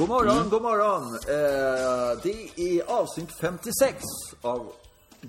[0.00, 1.02] God morgon, god morgon.
[1.04, 4.04] Eh, det är avsnitt 56
[4.42, 4.72] av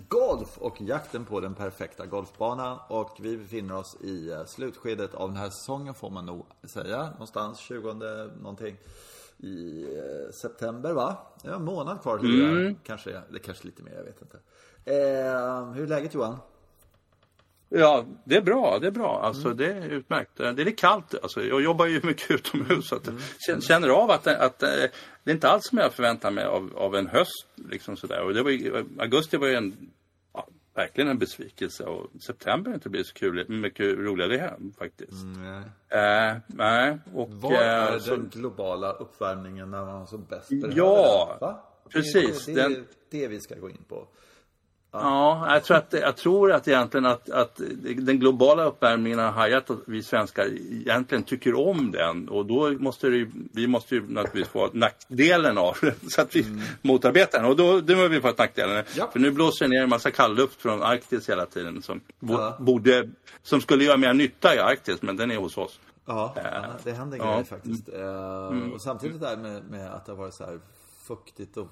[0.07, 2.79] Golf och jakten på den perfekta golfbanan.
[2.89, 7.09] Och vi befinner oss i eh, slutskedet av den här säsongen får man nog säga.
[7.11, 7.93] Någonstans 20
[8.41, 8.77] någonting
[9.37, 11.17] i eh, september va?
[11.43, 12.63] Det är en månad kvar Mm.
[12.63, 12.75] det.
[12.83, 14.37] Kanske, det kanske lite mer, jag vet inte.
[14.85, 16.37] Eh, hur är läget Johan?
[17.73, 18.77] Ja, det är bra.
[18.81, 19.19] Det är bra.
[19.23, 20.31] Alltså, Det är utmärkt.
[20.37, 21.15] Det är lite kallt.
[21.23, 22.87] Alltså, jag jobbar ju mycket utomhus.
[22.87, 23.09] Så att,
[23.47, 24.69] känner- Känner av att, att eh,
[25.23, 27.47] det är inte alls som jag förväntar mig av, av en höst.
[27.55, 28.21] Liksom sådär.
[28.23, 28.51] Och det var,
[28.99, 29.89] augusti var ju en,
[30.33, 31.83] ja, verkligen en besvikelse.
[31.83, 35.11] Och september har inte blivit så kul, mycket roligare här, faktiskt.
[35.89, 37.29] Eh, nej, och...
[37.31, 41.39] Vad är eh, så- den globala uppvärmningen när man har som bäst Ja, behöver den,
[41.39, 41.63] va?
[41.89, 42.45] precis.
[42.45, 44.07] Det, det, det är Den- det vi ska gå in på.
[44.93, 47.61] Ja, jag tror, att, jag tror att egentligen att, att
[47.97, 53.09] den globala uppvärmningen har hajat att vi svenskar egentligen tycker om den och då måste
[53.09, 56.45] det, vi måste ju naturligtvis få nackdelen av det så att vi
[56.81, 58.83] motarbetar den och då, då har vi fått nackdelen.
[58.97, 59.09] Ja.
[59.11, 62.57] För nu blåser det ner en massa kallluft från Arktis hela tiden som, Ja.
[62.59, 63.09] borde,
[63.43, 65.79] som skulle göra mer nytta i Arktis men den är hos oss.
[66.05, 67.23] Ja, ja, det händer ja.
[67.23, 67.33] Mm.
[67.33, 67.89] grejer faktiskt.
[67.89, 70.59] Eh, Och samtidigt där med, med att det har varit så här
[71.07, 71.67] fuktigt och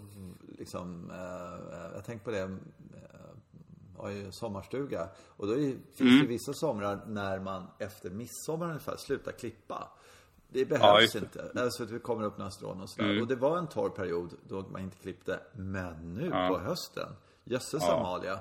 [0.58, 2.50] liksom, eh, jag tänkte på det, eh,
[4.00, 6.22] har ju sommarstuga och då är, det- finns Mm.
[6.22, 9.88] det vissa somrar när man efter midsommar ungefär slutar klippa.
[10.52, 11.20] Det Ja, behövs det.
[11.20, 11.52] inte.
[11.56, 13.22] Alltså att vi kommer upp några strån och sådär.
[13.22, 15.40] Och det var en torr period då man inte klippte.
[15.54, 16.48] Men nu Ja.
[16.48, 17.10] på hösten,
[17.44, 18.40] jösses Amalia.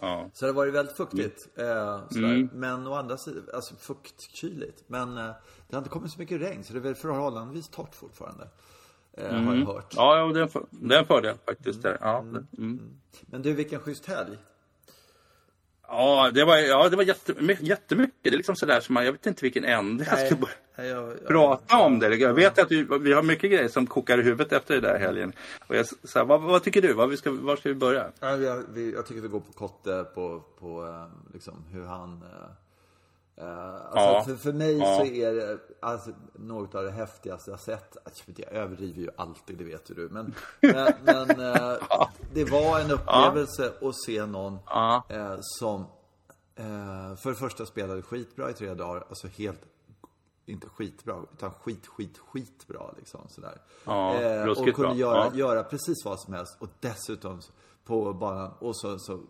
[0.00, 0.30] Ja.
[0.32, 1.58] Så det har varit väldigt fuktigt.
[1.58, 2.34] Eh, sådär.
[2.34, 2.48] Mm.
[2.52, 4.84] Men å andra sidan, alltså fuktkyligt.
[4.86, 5.24] Men eh,
[5.68, 8.48] det har inte kommit så mycket regn så det är väl förhållandevis torrt fortfarande.
[9.12, 9.92] Eh, Har jag hört.
[9.96, 11.82] Ja, ja det, är en för, det är en fördel faktiskt.
[11.82, 11.98] Där.
[12.00, 12.80] Ja, mm.
[13.22, 14.38] Men du, vilken schysst helg.
[15.94, 18.16] Ja, det var, ja, det var jättemycket, jättemycket.
[18.22, 20.88] Det är liksom sådär som man, jag vet inte vilken ände jag ska börja Nej,
[20.88, 22.16] jag, jag, prata om det.
[22.16, 24.98] Jag vet att vi, vi har mycket grejer som kokar i huvudet efter det där
[24.98, 25.32] helgen.
[25.66, 26.92] Och jag, så här, vad, vad tycker du?
[26.92, 28.10] Vad vi ska, var ska vi börja?
[28.20, 32.12] Ja, vi, jag tycker vi går på Kotte på, på eh, liksom hur han...
[32.22, 32.50] eh,
[33.36, 34.24] eh, alltså Ja.
[34.26, 34.96] för, för mig Ja.
[34.96, 37.96] så är det alltså, något av det häftigaste jag sett.
[38.04, 40.08] Alltså, jag överdriver ju alltid, det vet ju du.
[40.08, 41.76] Men, men, men eh,
[42.32, 45.02] det var en upplevelse att se någon Ja.
[45.08, 45.80] eh, som
[46.54, 49.04] eh, för det första spelade skitbra i tre dagar.
[49.08, 49.60] Alltså helt,
[50.46, 53.60] inte skitbra, utan skit, skit, skitbra liksom sådär.
[53.84, 54.94] Ja, eh, och kunde bra.
[54.94, 55.30] göra, Ja.
[55.34, 56.56] göra precis vad som helst.
[56.60, 57.40] Och dessutom
[57.84, 58.52] på banan.
[58.58, 59.20] Och så, så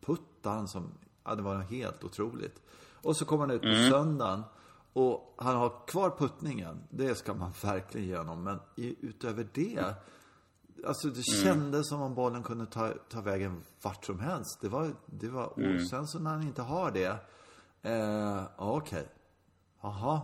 [0.00, 0.92] puttade han som,
[1.24, 2.62] ja det var helt otroligt.
[3.02, 3.90] Och så kom han ut på Mm.
[3.90, 4.42] söndagen.
[4.92, 6.82] Och han har kvar puttningen.
[6.90, 8.42] Det ska man verkligen ge honom.
[8.44, 9.94] Men utöver det.
[10.86, 11.44] Alltså det Mm.
[11.44, 14.58] kändes som om bollen kunde ta, ta vägen vart som helst.
[14.60, 15.74] Det var, det var, Mm.
[15.76, 17.16] och sen så när han inte har det.
[17.82, 19.08] Eh, okej.
[19.80, 20.20] Jaha.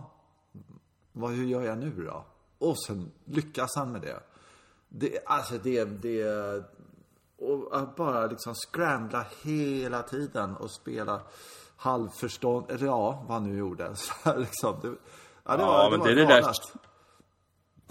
[1.11, 2.25] Vad, hur gör jag nu då?
[2.57, 4.19] Och sen lyckas han med det.
[4.89, 6.63] Det, alltså det, det...
[7.37, 11.21] Och att bara liksom scrambla hela tiden och spela
[11.79, 13.89] halvförstånd, eller ja, vad han nu gjorde.
[13.95, 16.73] Så här liksom, det, ja, det Ja, var, det men var det är det galet.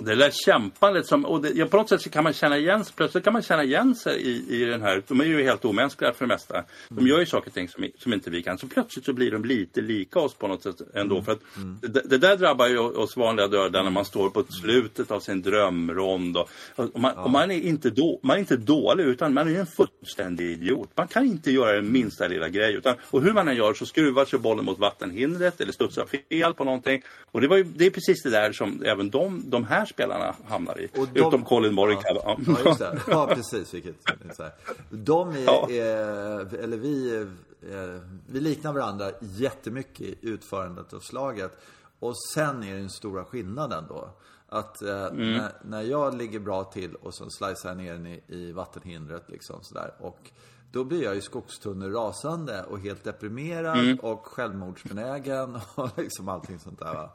[0.00, 2.84] Det där kämpandet som, och det, ja, på något sätt så kan man känna igen
[2.84, 5.64] sig, plötsligt kan man känna igen sig i, i den här, de är ju helt
[5.64, 6.64] omänskliga för det mesta.
[6.88, 8.59] De gör ju saker och ting som, som inte vi kan.
[8.59, 11.22] Så plötsligt så blir de lite lika oss på något sätt ändå.
[11.22, 11.41] För att
[11.81, 15.42] det, det där drabbar ju oss vanliga döda när man står på slutet av sin
[15.42, 16.36] drömrond.
[16.36, 19.60] Och, och, man, och man, är inte då, man är inte dålig utan man är
[19.60, 20.91] en fullständig idiot.
[20.94, 22.75] Man kan inte göra den minsta lilla grej.
[22.75, 26.54] Utan, och hur man än gör så skruvar sig bollen mot vattenhindret eller studsar fel
[26.54, 27.03] på någonting.
[27.30, 30.34] Och det, var ju, det är precis det där som även de, de här spelarna
[30.49, 30.88] hamnar i.
[30.94, 32.21] De- Utom Colin Morikawa.
[32.25, 33.00] Ja, ja, just det.
[33.06, 33.75] Ja, precis.
[33.75, 33.94] Vilket,
[34.37, 34.53] så här.
[34.91, 35.71] De är, Ja.
[35.71, 41.59] är, eller vi, är, vi liknar varandra jättemycket i utförandet av slaget.
[42.00, 44.10] Och sen är den stora skillnaden då.
[44.48, 45.32] Att eh, Mm.
[45.37, 49.25] när, när jag ligger bra till och så slicear jag ner den i, i vattenhindret
[49.28, 49.94] liksom sådär.
[50.00, 50.31] Och
[50.70, 53.98] då blir jag ju skogstunnel rasande och helt deprimerad Mm.
[53.98, 57.10] och självmordsbenägen och liksom allting sånt där va.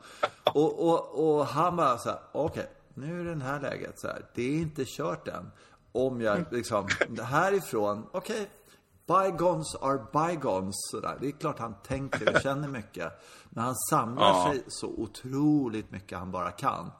[0.53, 4.07] Och, och, och han bara så här, okej, nu är det det här läget så
[4.07, 4.25] här.
[4.35, 5.51] Det är inte kört än.
[5.91, 6.87] Om jag liksom,
[7.23, 8.49] härifrån, okej,
[9.07, 11.17] bygons are bygons sådär.
[11.21, 13.11] Det är klart han tänker och känner mycket.
[13.49, 14.49] Men han samlar Ja.
[14.51, 16.91] sig så otroligt mycket han bara kan.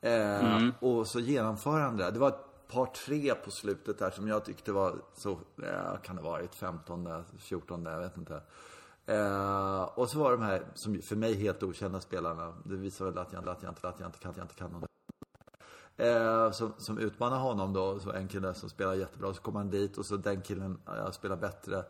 [0.00, 2.10] Eh, Och så genomför han det.
[2.10, 2.34] Det var
[2.68, 5.30] par tre på slutet där som jag tyckte var så,
[5.62, 8.40] eh, kan det ha varit 15, 14, jag vet inte.
[9.06, 12.54] Eh, och så var de här, som för mig helt okända spelarna.
[12.64, 14.54] Det visar väl att jag, att jag inte, att jag inte kan, att jag inte
[14.54, 14.90] kan något.
[15.96, 19.70] Eh, som, som utmanar honom då, så en kille som spelar jättebra, så kommer han
[19.70, 21.84] dit och så den killen, jag spelar bättre.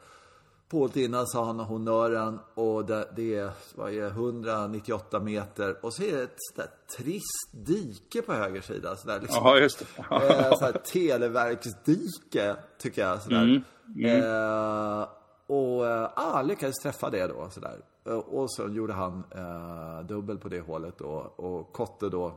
[0.68, 5.94] På innan sa han honnören och det, det är, vad är det, 198 meter och
[5.94, 8.96] så är det ett sådär trist dike på höger sida.
[8.96, 9.56] Sådär, liksom.
[9.56, 10.02] Just det.
[10.14, 13.22] eh, sådär televerksdike, tycker jag.
[13.22, 13.62] Sådär.
[14.04, 15.08] Eh,
[15.46, 17.48] och eh, ah, lyckades träffa det då.
[17.50, 17.80] Sådär.
[18.06, 21.32] Eh, Och så gjorde han eh, dubbel på det hålet då.
[21.36, 22.32] Och Kotte då,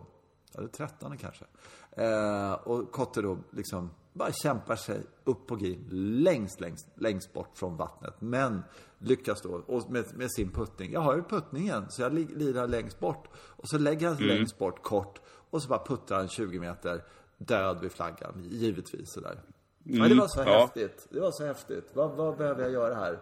[0.58, 1.46] eller 13 kanske.
[1.92, 3.90] Eh, och Kotte då liksom
[4.20, 5.88] bara kämpar sig upp på green
[6.24, 8.14] längst, längst, längst bort från vattnet.
[8.20, 8.64] Men
[8.98, 10.92] lyckas då och med, med sin puttning.
[10.92, 13.28] Jag har ju puttningen så jag li- lirar längst bort.
[13.36, 15.22] Och så lägger han längst bort kort.
[15.50, 17.04] Och så bara puttrar han 20 meter
[17.38, 19.42] död vid flaggan, givetvis sådär.
[19.84, 20.60] Ja, det var så ja.
[20.60, 21.08] häftigt.
[21.10, 21.90] Det var så häftigt.
[21.94, 23.20] Vad, vad behöver jag göra här?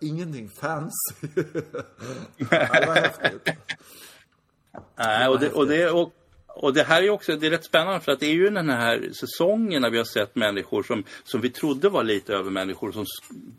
[0.00, 1.26] Ingenting fancy.
[2.36, 3.48] det var häftigt.
[4.96, 6.12] Nej, och, det, och, det, och,
[6.54, 8.68] och det här är också det är rätt spännande för att det är ju den
[8.70, 12.92] här säsongen när vi har sett människor som, som vi trodde var lite över människor
[12.92, 13.04] som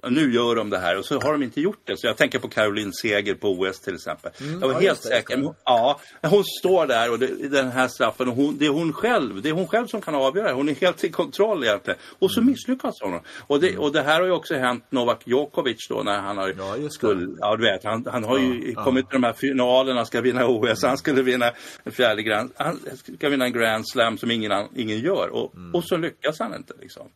[0.10, 1.98] nu gör de det här och så har de inte gjort det.
[1.98, 4.32] Så jag tänker på Caroline Seger på OS till exempel.
[4.40, 5.38] jag var Mm, ja, helt det, säker.
[5.38, 5.54] det.
[5.66, 9.42] Ja, hon står där och det, den här straffen och hon, det är hon själv.
[9.42, 10.54] Det är hon själv som kan avgöra.
[10.54, 12.00] Hon är helt i kontroll egentligen.
[12.20, 12.52] Och så Mm.
[12.52, 13.20] misslyckas hon.
[13.48, 16.54] Och det, och det här har ju också hänt Novak Djokovic då när han har
[16.58, 16.90] Ja, det.
[16.92, 20.22] skulle, ja du vet, han, han har ju Ja, kommit till de här finalerna, ska
[20.22, 21.52] vinna OS, han skulle vinna
[21.84, 22.80] en fjärde grand, han
[23.18, 25.76] ska vinna en Grand Slam som ingen, ingen gör och, Mm.
[25.76, 27.08] och så lyckas han inte liksom.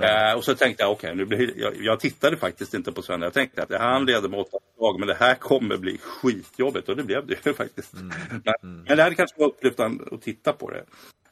[0.00, 3.26] Eh, och så tänkte jag, okej, nu blir jag, jag tittade faktiskt inte på söndag.
[3.26, 6.88] Jag tänkte att han leder med åtta slag, men det här kommer bli skitjobbigt.
[6.88, 7.94] Och det blev det ju faktiskt.
[7.94, 8.08] Mm.
[8.30, 10.84] Men, men det hade kanske varit upplyftande att titta på det.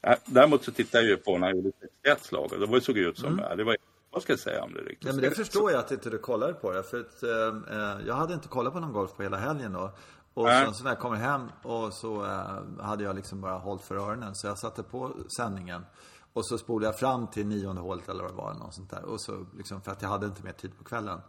[0.07, 2.81] Eh, däremot så tittade jag ju på när han gjorde 61 slag och det var-
[2.81, 3.77] såg ut som, ja, det var,
[4.11, 5.03] vad ska jag säga om det riktigt?
[5.05, 5.17] Mm.
[5.17, 6.83] Ja, men det förstår jag att inte du kollade på det.
[6.83, 9.93] För att, eh, eh, jag hade inte kollat på någon golf på hela helgen då.
[10.35, 10.65] Och Nej.
[10.65, 13.95] sen så när jag kommer hem och så eh, hade jag liksom bara hållit för
[13.97, 14.35] öronen.
[14.35, 15.85] Så jag satte på sändningen.
[16.33, 18.55] Och så spolade jag fram till nionde hålet eller vad det var.
[18.55, 19.05] Något sånt där.
[19.05, 21.21] Och så liksom, för att jag hade inte mer tid på kvällen.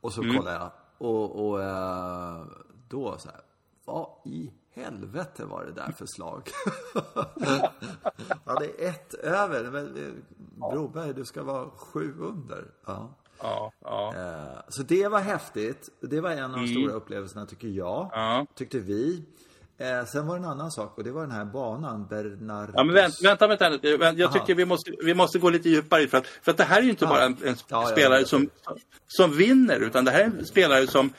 [0.00, 0.70] Och så kollade jag.
[0.98, 2.44] Och, och eh,
[2.88, 3.40] då så här.
[3.84, 6.50] Vad i helvete var det där för slag?
[8.44, 9.70] ja, det är ett över.
[9.70, 10.12] Men, eh,
[10.70, 12.70] Broberg, du ska vara sju under.
[12.86, 13.14] Ja.
[13.42, 14.14] Ja, ja.
[14.16, 15.88] Eh, Så det var häftigt.
[16.00, 18.10] Det var en av de stora upplevelserna tycker jag.
[18.12, 18.46] Ja.
[18.56, 19.22] Tyckte vi.
[19.78, 22.70] Eh, Sen var det en annan sak och det var den här banan, Bernard.
[22.74, 23.96] Ja, men vänta, vänta, vänta.
[23.96, 24.20] vänta.
[24.20, 26.78] Jag tycker vi måste, vi måste gå lite djupare för att, för att det här
[26.78, 27.08] är ju inte Ja.
[27.08, 28.26] bara en, en Ja, ja, spelare ja.
[28.26, 28.50] som,
[29.06, 31.12] som vinner utan det här är en spelare som,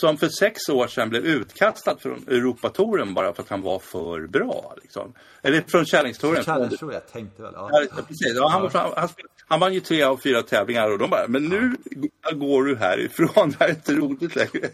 [0.00, 4.26] som för sex år sedan blev utkastad från Europatouren bara för att han var för
[4.26, 4.74] bra.
[4.82, 5.12] Liksom.
[5.42, 6.44] Eller från Kärringstouren.
[6.44, 7.52] Challenge tror jag tänkte väl.
[7.56, 7.68] Ja.
[7.72, 8.32] Ja, precis.
[8.36, 11.10] Ja, han, var, fram- han, spel- han vann ju tre av fyra tävlingar och de
[11.10, 11.76] bara, men nu
[12.32, 14.68] går du härifrån, det här är inte roligt längre.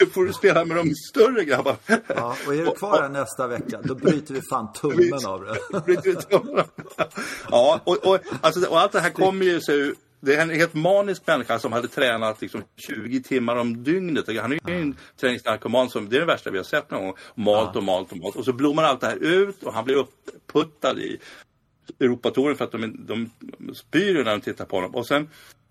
[0.00, 1.76] Nu får du spela med de större grabbarna.
[2.06, 5.56] Ja, och är du kvar här nästa vecka, då bryter vi fan tummen av det.
[7.50, 9.92] ja, och, och, alltså, och allt det här kommer ju sig
[10.24, 14.40] det är en helt manisk människa som hade tränat liksom 20 timmar om dygnet.
[14.40, 17.14] Han är ju en träningsnarkoman som, det är det värsta vi har sett någon gång.
[17.34, 18.36] Malt och malt och malt.
[18.36, 21.18] Och så blommar allt det här ut och han blir uppputtad i
[22.00, 23.30] Europatouren för att de, de
[23.74, 24.94] spyr när de tittar på honom.
[24.94, 25.28] Och sen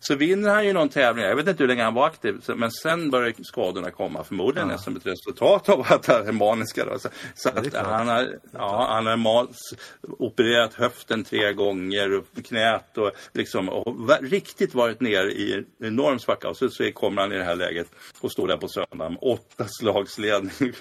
[0.08, 1.26] så vinner han ju någon tävling.
[1.26, 2.42] Jag vet inte hur länge han var aktiv.
[2.56, 4.24] Men sen börjar skadorna komma.
[4.24, 4.78] Förmodligen ja.
[4.78, 6.86] som ett resultat av att han är maniska.
[6.86, 7.00] Då.
[7.00, 12.18] Så, så är att han har, ja, han har mas, opererat höften tre gånger.
[12.18, 16.50] Och knät och liksom och riktigt varit ner i en enorm svacka.
[16.50, 17.88] Och så, så kommer han i det här läget
[18.22, 20.74] och står där på söndag med åtta slagsledning.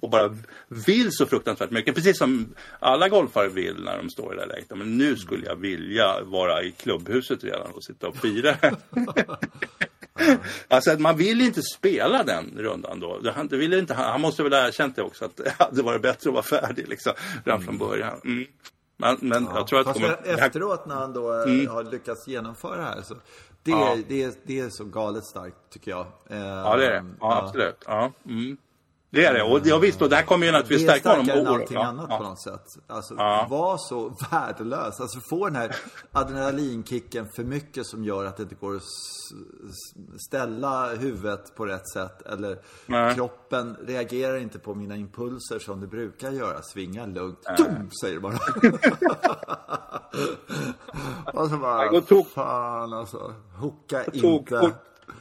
[0.00, 0.36] Och bara
[0.68, 1.94] vill så fruktansvärt mycket.
[1.94, 4.70] Precis som alla golfare vill när de står i det läget.
[4.70, 8.54] Men nu skulle jag vilja vara i klubbhuset redan och sitta och fira.
[10.68, 13.18] alltså att man vill inte spela den rundan då.
[13.18, 15.24] Det- Han, det vill inte, han måste väl ha erkänt det också.
[15.24, 17.12] Att det hade varit bättre att vara färdig liksom,
[17.44, 18.20] redan från början.
[18.24, 18.46] Mm.
[18.96, 20.36] Men, men jag tror att det Fast kommer...
[20.36, 23.14] det efteråt när han då eh, har lyckats genomföra det här så
[23.62, 23.96] det, Ja.
[24.08, 26.06] det, är, det är så galet starkt tycker jag.
[26.28, 27.04] Ja, det är det.
[27.20, 27.76] Ja, absolut.
[27.86, 28.12] Ja.
[28.26, 28.56] Mm.
[29.12, 29.42] Det är det.
[29.42, 31.24] Och ja, visst, och det här kommer ju Det naturligtvis är stärka honom.
[31.26, 32.16] starkare än allting Ja, annat ja.
[32.18, 32.64] på något sätt.
[32.86, 33.46] Alltså, Ja.
[33.50, 35.00] var så värdelös.
[35.00, 35.76] Alltså få den här
[36.12, 38.82] adrenalinkicken för mycket som gör att det inte går att
[40.28, 42.22] ställa huvudet på rätt sätt.
[42.22, 43.14] Eller Nej.
[43.14, 46.62] kroppen reagerar inte på mina impulser som det brukar göra.
[46.62, 47.42] Svinga lugnt.
[47.56, 48.38] Dum, säger det bara.
[51.42, 53.34] och så bara, tok- fan alltså.
[53.56, 54.72] Hooka inte.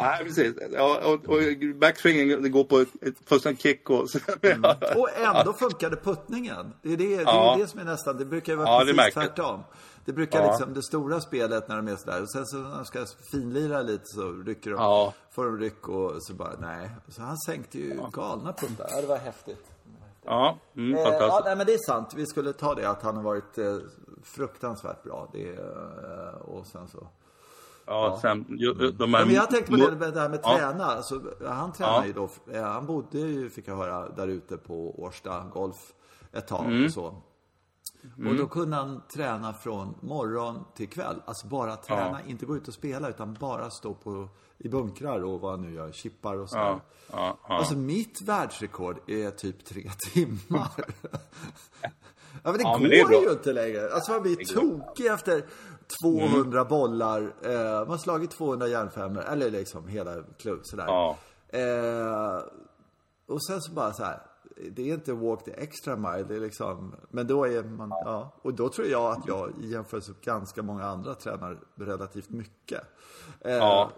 [0.00, 0.54] Nej, precis.
[0.72, 1.40] Ja, och, och
[1.80, 4.18] backswingen det går på ett, ett första kick och så.
[4.96, 6.72] Och ändå funkade puttningen.
[6.82, 7.54] Det är det, det, Ja.
[7.54, 9.24] är det som är nästan, det brukar ju vara Ja, det precis jag.
[9.24, 9.60] tvärtom.
[10.04, 10.50] Det brukar Ja.
[10.50, 13.82] liksom, det stora spelet när de är sådär, och sen så när de ska finlira
[13.82, 15.14] lite så rycker de, Ja.
[15.30, 16.90] får de ryck och så bara, nej.
[17.08, 18.86] Så han sänkte ju galna puttar.
[18.90, 19.64] Ja, det var häftigt.
[20.24, 22.12] Ja, mm, Eh, ja, nej men det är sant.
[22.16, 23.76] Vi skulle ta det att han har varit eh,
[24.22, 25.28] fruktansvärt bra.
[25.32, 27.08] Det, eh, och sen så
[27.86, 30.56] Ja, sen, ju- de här, Ja, men jag tänkte på det, det här med Ja.
[30.58, 30.84] träna.
[30.84, 32.06] Alltså, han tränar Ja.
[32.06, 35.92] ju då, eh, han bodde ju, fick jag höra, där ute på Årsta Golf
[36.32, 36.84] ett tag Mm.
[36.84, 37.22] och så.
[38.28, 41.16] Och då kunde han träna från morgon till kväll.
[41.24, 44.28] Alltså bara träna, inte gå ut och spela utan bara stå på,
[44.58, 46.56] i bunkrar och vad han nu gör, chippar och så.
[46.56, 46.80] Ja,
[47.12, 47.54] ja, ja.
[47.58, 50.70] Alltså mitt världsrekord är typ tre timmar.
[52.44, 53.92] Ja men det Ja, går men det ju inte längre.
[53.92, 55.44] Alltså man blir tokig efter
[56.02, 57.20] 200 bollar.
[57.42, 60.84] Eh, man har slagit 200 järnfemmor, eller liksom hela klubb sådär.
[60.86, 61.16] Ja.
[61.48, 62.42] Eh,
[63.26, 64.22] och sen så bara så här.
[64.70, 68.32] Det är inte walk the extra mile, det är liksom, men då är man, ja.
[68.42, 72.82] Och då tror jag att jag i jämförelse med ganska många andra tränar relativt mycket.
[73.40, 73.90] Eh, Ja.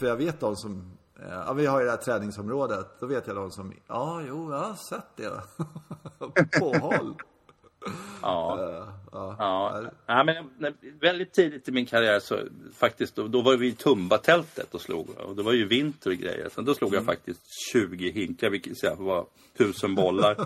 [0.00, 3.26] För jag vet de som, eh, ja vi har ju det här träningsområdet, då vet
[3.26, 5.42] jag de som, ja jo jag har sett det.
[6.60, 7.14] På håll.
[8.22, 8.58] Ja.
[8.60, 9.36] Eh, ja.
[9.38, 12.38] Ja, ja men när, väldigt tidigt i min karriär så
[12.76, 15.10] faktiskt, då, då var vi i Tumbatältet och slog.
[15.10, 16.48] Och det var ju vinter och grejer.
[16.54, 17.40] Så då slog jag faktiskt
[17.72, 19.26] 20 hinkar, vilket säga var
[19.58, 20.36] tusen bollar.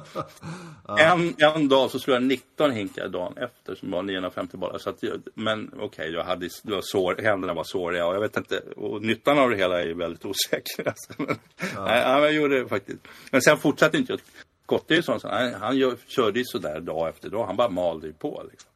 [0.99, 4.79] en, en dag så slog jag 19 hinkar dagen efter som var 950 bollar.
[4.79, 5.05] Så att,
[5.35, 8.61] men okej, jag hade det var sår, händerna var såriga och jag vet inte.
[8.77, 10.89] Och nyttan av det hela är väldigt osäker.
[10.89, 11.13] Alltså.
[11.17, 12.99] Men, nej, ja, men jag gjorde det faktiskt.
[13.31, 14.21] Men sen fortsatte inte jag.
[14.69, 17.47] Kotte är sån, så han, han gör, körde ju sådär dag efter dag.
[17.47, 18.71] Han bara malde ju på liksom.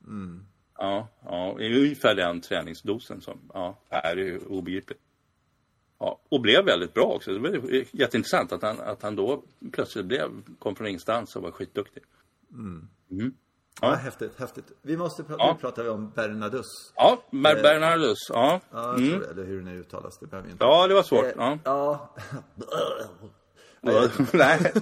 [0.79, 5.01] Ja, ja, det är ungefär den träningsdosen som, ja, är ju obegripligt.
[5.99, 7.33] Ja, och blev väldigt bra också.
[7.33, 11.51] Det var jätteintressant att han, att han då plötsligt blev, kom från ingenstans och var
[11.51, 12.03] skitduktig.
[13.81, 14.73] Ja, häftigt, häftigt.
[14.83, 15.53] Vi måste prata, Ja.
[15.53, 16.67] nu pratar vi om Bernadus.
[16.97, 18.61] Ja, Ber- Bernardus, ja.
[18.71, 20.65] Ja, jag tror det, eller hur det nu uttalas, det behöver vi inte.
[20.65, 21.25] Ja, det var svårt.
[21.25, 21.59] Eh, Ja.
[21.65, 22.15] ja.
[24.33, 24.73] nej.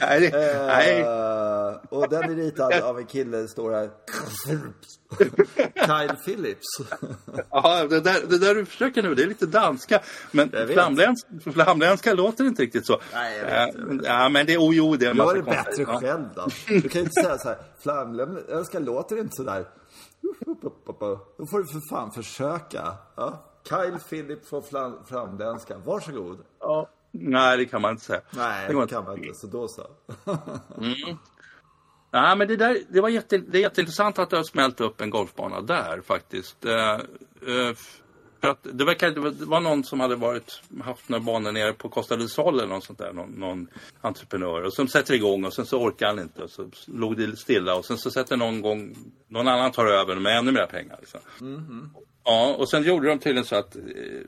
[0.00, 1.00] Nej, det- nej.
[1.00, 3.90] Eh, och den är ritad av en kille, står här.
[5.86, 6.66] Kyle Phillips.
[7.50, 10.00] Ja, det där, det där du försöker nu, det är lite danska.
[10.30, 13.00] Men flamländska, flamländska låter inte riktigt så.
[13.12, 15.42] Nej, jag vet, Eh, Ja, men det, oh, jo, det är en Gör massa det
[15.42, 15.86] konstigt.
[15.86, 16.00] bättre Ja.
[16.00, 16.46] själv då.
[16.68, 19.66] Du kan ju inte säga så här, flamländska låter inte sådär.
[21.38, 22.94] Då får du för fan försöka.
[23.16, 23.44] Ja.
[23.68, 25.78] Kyle Phillips flam, flamländska.
[25.84, 26.38] Varsågod.
[26.60, 26.88] Ja.
[27.12, 28.20] Nej, det kan man inte säga.
[28.30, 29.38] Nej, det det kan man inte.
[29.38, 29.86] Så då så.
[32.12, 35.00] Nej, men det, där, det, var jätte, det är jätteintressant att det har smält upp
[35.00, 36.64] en golfbana där faktiskt.
[36.64, 37.74] Eh, eh,
[38.40, 41.88] för att det, verkar, det, var, någon som hade varit, haft några banor nere på
[41.88, 43.66] Costa del Sol eller något sånt där, någon, någon
[44.00, 44.62] entreprenör.
[44.62, 47.74] Och som sätter igång och sen så orkar han inte och så låg det stilla
[47.74, 48.96] och sen så sätter någon gång,
[49.28, 50.96] någon annan tar över med ännu mer pengar.
[51.00, 51.20] Liksom.
[52.24, 53.82] Ja, och sen gjorde de tydligen så att, eh,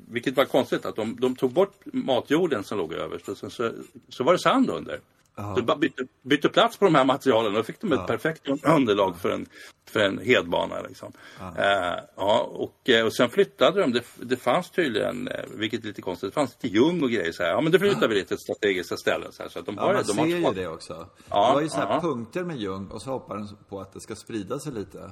[0.09, 3.71] vilket var konstigt, att de, de tog bort matjorden som låg överst och sen så,
[4.09, 5.01] så var det sand under.
[5.37, 8.49] Så bara bytte, bytte plats på de här materialen och då fick de ett perfekt
[8.63, 9.47] underlag för en,
[9.91, 10.81] för en hedbana.
[10.81, 11.13] Liksom.
[11.41, 15.87] Eh, ja, och, eh, och sen flyttade de, det, det fanns tydligen, eh, vilket är
[15.87, 17.51] lite konstigt, det fanns lite ljung och grejer så här.
[17.51, 19.51] Ja men det flyttar vi lite strategiska ställen så här.
[19.51, 21.07] Så att de Ja, har, man de ser har ju det också.
[21.31, 22.01] Ja, det var ju så här ja.
[22.01, 25.11] punkter med Ljung och så hoppar den på att det ska sprida sig lite.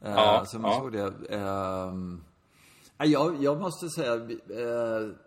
[0.00, 0.78] Eh, Ja, man ja.
[0.80, 1.12] såg det.
[1.30, 2.20] Ehm,
[2.98, 4.20] ja, jag, jag måste säga, eh,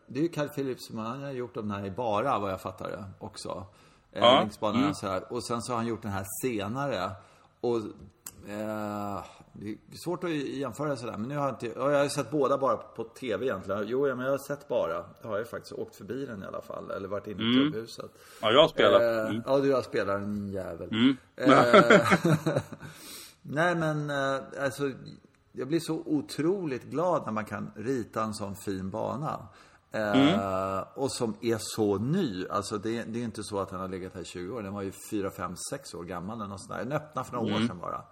[0.08, 2.62] det är ju Kyle Phillips som han har gjort de här i bara, vad jag
[2.62, 3.66] fattar det, också.
[4.12, 4.94] Eh, Ja, Längsbanorna mm.
[4.94, 5.34] så här.
[5.34, 7.12] Och sen så har han gjort den här senare.
[7.62, 7.78] Och
[8.50, 9.24] eh,
[9.54, 11.18] det är svårt att jämföra sådär.
[11.18, 13.84] Men nu har jag inte, ja, jag har sett båda bara på TV egentligen.
[13.88, 15.06] Jo, ja, men jag har sett bara.
[15.22, 16.92] Jag har ju faktiskt åkt förbi den i alla fall.
[16.92, 18.12] Eller varit inne i klubbhuset.
[18.42, 19.20] Ja, jag spelar.
[19.20, 19.42] Eh, Mm.
[19.46, 21.16] Ja, du har spelar en jävel.
[21.36, 21.50] Eh,
[23.42, 24.92] nej, men eh, alltså,
[25.52, 29.48] jag blir så otroligt glad när man kan rita en sån fin bana.
[29.92, 32.48] Eh, Och som är så ny.
[32.48, 34.62] Alltså det, det är inte så att den har legat här i 20 år.
[34.64, 36.84] Den var ju 4, 5, 6 år gammal eller något sånt där.
[36.86, 38.04] Den öppnade för några år sedan bara.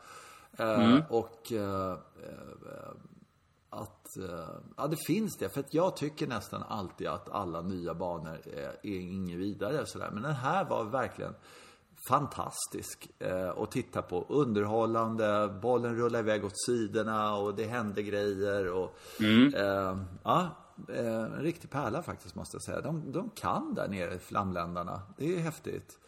[0.57, 2.91] Eh, Och eh, eh,
[3.69, 4.05] att,
[4.77, 5.49] ja det finns det.
[5.49, 10.09] För att jag tycker nästan alltid att alla nya banor är, är inget vidare sådär.
[10.13, 11.35] Men den här var verkligen
[12.07, 14.25] fantastisk eh, att titta på.
[14.29, 18.71] Underhållande, bollen rullade iväg åt sidorna och det hände grejer.
[18.71, 20.49] Och, eh, ja,
[20.89, 22.81] eh, en riktig pärla faktiskt måste jag säga.
[22.81, 25.01] De, de kan där nere, flamländarna.
[25.17, 25.99] Det är häftigt.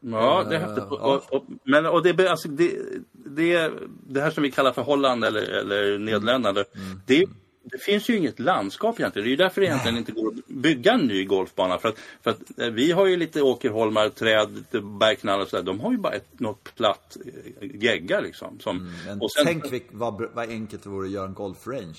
[0.00, 0.84] Ja, det är häftigt.
[0.90, 0.96] ja.
[0.96, 2.78] Och, och, men, och det, alltså, det,
[3.12, 3.72] det,
[4.06, 6.64] det här som vi kallar för Holland eller, eller Nederländerna.
[7.06, 7.26] Det,
[7.62, 9.24] det finns ju inget landskap egentligen.
[9.24, 11.78] Det är ju därför det egentligen inte går att bygga en ny golfbana.
[11.78, 14.64] För att, för att eh, vi har ju lite åkerholmar, träd,
[15.00, 15.62] bergknallar och sådär.
[15.62, 17.16] De har ju bara ett, något platt
[17.60, 18.60] eh, gegga liksom.
[18.60, 21.98] Som, Men och sen, tänk vad, vad enkelt det vore att göra en golfrange.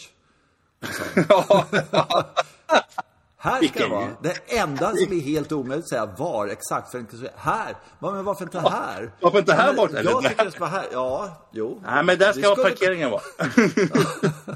[1.30, 1.66] ja,
[3.38, 4.08] Här ska det vara.
[4.24, 6.92] Det enda som är helt omöjligt att säga var exakt.
[6.92, 7.76] För säga här.
[8.00, 9.12] Men varför inte här?
[9.22, 10.04] Varför inte här borta?
[10.04, 10.86] Jag tycker det ska vara här.
[10.92, 11.82] Ja, jo.
[11.86, 13.22] Nej, men där ska skulle- parkeringen vara.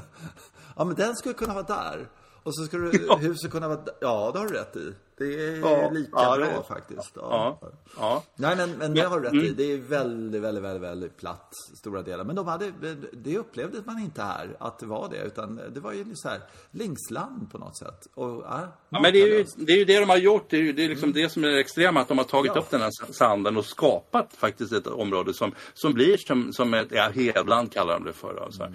[0.76, 2.08] Ja, men den skulle kunna vara där.
[2.42, 3.16] Och så skulle ja.
[3.16, 4.94] huset kunna vara Ja, det har du rätt i.
[5.18, 5.90] Det är ja.
[5.90, 6.62] lika ja, bra det...
[6.68, 7.12] faktiskt.
[7.14, 7.60] Ja.
[7.96, 8.22] ja.
[8.36, 9.44] Nej, men, men det har du rätt mm.
[9.44, 9.50] i.
[9.50, 12.24] Det är väldigt, väldigt, väldigt, väldigt platt, stora delar.
[12.24, 12.72] Men de hade,
[13.12, 15.22] det upplevde man inte här, att det var det.
[15.26, 16.40] Utan det var ju så här
[16.70, 18.06] längsland på något sätt.
[18.14, 20.50] Och, ja, men det är, ju, det är ju det de har gjort.
[20.50, 21.22] Det är ju det, är liksom mm.
[21.22, 22.00] det som är det extrema.
[22.00, 25.94] Att de har tagit upp den här sanden och skapat faktiskt ett område som, som
[25.94, 28.44] blir som, som ett ja, hedland kallar de det för.
[28.44, 28.62] Alltså.
[28.62, 28.74] Mm.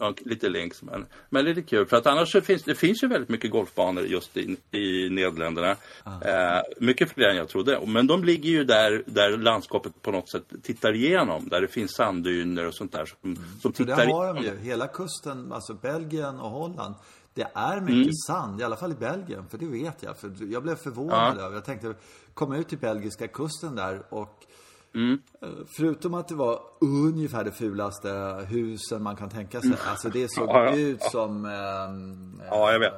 [0.00, 0.14] Mm.
[0.18, 1.86] lite längs, men, men lite kul.
[1.86, 5.63] För att annars så finns det finns ju väldigt mycket golfbanor just i, i Nederländerna.
[5.70, 7.80] Eh, mycket fler än jag trodde.
[7.86, 11.48] Men de ligger ju där, där landskapet på något sätt tittar igenom.
[11.48, 13.04] Där det finns sanddyner och sånt där.
[13.06, 13.42] Som, mm.
[13.62, 14.58] som tittar det har de ju.
[14.58, 16.94] Hela kusten, alltså Belgien och Holland.
[17.34, 18.12] Det är mycket mm.
[18.26, 19.46] sand, i alla fall i Belgien.
[19.50, 20.18] För det vet jag.
[20.18, 21.52] För jag blev förvånad ja.
[21.52, 21.94] Jag tänkte
[22.34, 24.46] komma ut till belgiska kusten där och
[24.94, 25.18] Mm.
[25.42, 28.10] Eh, förutom att det var ungefär det fulaste
[28.48, 29.68] husen man kan tänka sig.
[29.68, 29.80] Mm.
[29.86, 30.76] Alltså det såg ja, ja.
[30.76, 31.44] ut som...
[31.44, 32.92] Eh, ja, jag vet.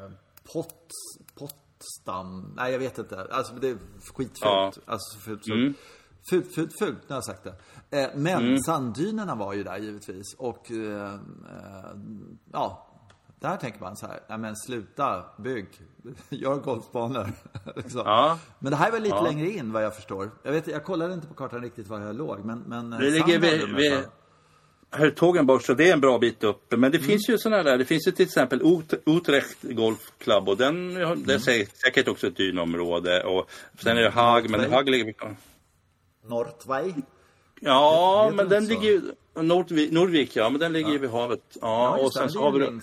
[0.53, 0.91] Pott,
[1.79, 2.53] pottstam.
[2.57, 3.27] Nej, jag vet inte.
[3.31, 3.79] Alltså det är
[4.15, 4.39] skitfult.
[4.41, 4.73] Ja.
[4.87, 5.53] Alltså fult, så.
[5.53, 5.75] Mm.
[6.31, 7.55] Fult, fult, fult, när jag sagt det.
[8.01, 8.59] Eh, men mm.
[8.59, 10.35] sanddynerna var ju där givetvis.
[10.39, 11.21] Och eh, eh,
[12.53, 12.87] ja,
[13.41, 15.69] där tänker man så här, nej men sluta, bygg,
[16.29, 17.33] gör golfbanor.
[17.77, 18.03] liksom.
[18.05, 18.39] ja.
[18.59, 19.23] Men det här var lite ja.
[19.23, 20.31] längre in vad jag förstår.
[20.43, 22.59] Jag, vet, jag kollade inte på kartan riktigt var jag låg, men...
[22.59, 24.05] men det ligger vid, vid
[24.91, 26.73] Hertogenbosch, så det är en bra bit upp.
[26.77, 27.09] Men det mm.
[27.09, 31.23] finns ju sådana där, det finns ju till exempel Utrecht Golf Club och den, mm.
[31.27, 31.39] det är
[31.85, 33.23] säkert också ett dynområde.
[33.25, 35.15] Och sen är det Haag, men Haag ligger...
[36.27, 36.95] Nordvej?
[37.61, 39.01] Ja, men den ligger ju...
[39.35, 41.01] Nordvik, Nordvik, ja, men den ligger ju ja.
[41.01, 41.41] vid havet.
[41.53, 42.81] Ja, ja och sen så har vi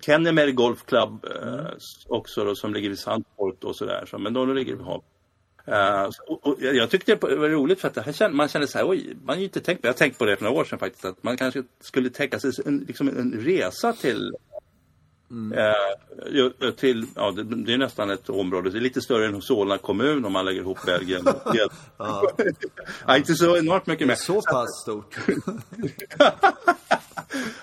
[0.00, 1.58] Kennemer Golf Club mm.
[1.58, 1.66] eh,
[2.08, 4.04] också då, som ligger vid Sandport och sådär.
[4.06, 5.04] Så, men de ligger vid havet.
[5.68, 8.66] Uh, och, och jag tyckte det var roligt för att det här kände, man kände
[8.66, 10.44] så här, oj, man har ju inte tänkt på Jag har tänkt på det för
[10.44, 14.32] några år sedan faktiskt, att man kanske skulle tänka sig en, liksom en resa till
[15.30, 15.58] Mm.
[15.58, 19.78] Uh, till, ja, det, det, är nästan ett område, det är lite större än Solna
[19.78, 21.34] kommun om man lägger ihop Belgien och
[23.06, 23.16] ja.
[23.16, 24.14] inte så enormt mycket mer.
[24.14, 25.16] Så pass stort.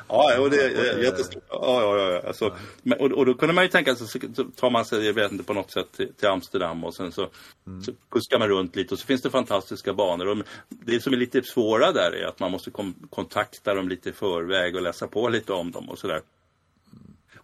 [0.07, 1.43] ja, och det är jättestort.
[1.49, 2.27] Ja, ja, ja.
[2.27, 2.55] Alltså,
[2.99, 5.43] och, och då kunde man ju tänka sig, så tar man sig, jag vet inte,
[5.43, 7.29] på något sätt till, till Amsterdam och sen så,
[7.67, 7.81] mm.
[7.83, 10.27] så kuskar man runt lite och så finns det fantastiska banor.
[10.27, 10.37] Och
[10.69, 14.13] det som är lite svåra där är att man måste kom, kontakta dem lite i
[14.13, 16.21] förväg och läsa på lite om dem och sådär.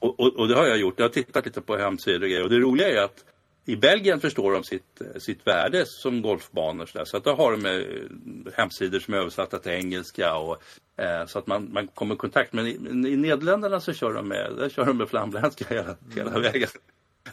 [0.04, 0.94] Och, och, och, det har jag gjort.
[0.98, 2.44] Jag har tittat lite på hemsidor och grejer.
[2.44, 3.26] Och det roliga är att
[3.66, 6.86] i Belgien förstår de sitt, sitt värde som golfbanor.
[6.86, 10.36] Så, så att då har de eh, hemsidor som är översatta till engelska.
[10.36, 10.58] Och,
[10.98, 12.54] eh, så att man, man kommer i kontakt.
[12.54, 12.72] Men i,
[13.10, 16.42] i Nederländerna så kör de med, där kör de med flamländska hela, hela mm.
[16.42, 16.70] vägen.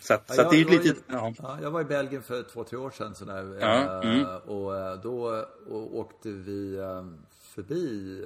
[0.01, 0.95] Så, att, ja, så att det är lite...
[1.07, 1.35] Ja.
[1.39, 1.59] ja.
[1.63, 3.15] jag var i Belgien för två, tre år sedan.
[3.15, 4.27] Sådär, ja, mm.
[4.47, 7.07] Och eh, då och åkte vi eh,
[7.55, 8.25] förbi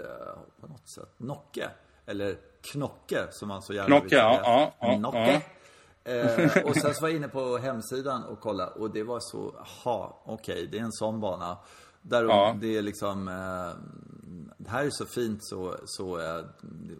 [0.60, 1.70] på något sätt Nocke.
[2.06, 2.36] Eller
[2.72, 4.22] Knocke som man så gärna vill säga.
[4.22, 5.42] Ja, ja, Knocke.
[6.04, 9.54] Eh, och sen så var jag inne på hemsidan och kollade och det var så,
[9.58, 11.58] aha, okej, okay, det är en sån bana.
[12.02, 12.56] Där ja.
[12.60, 13.34] det är liksom, eh,
[14.58, 16.44] det här är så fint så, så eh,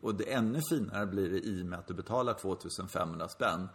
[0.02, 3.68] och det ännu finare blir det i och med att du betalar 2500 spänn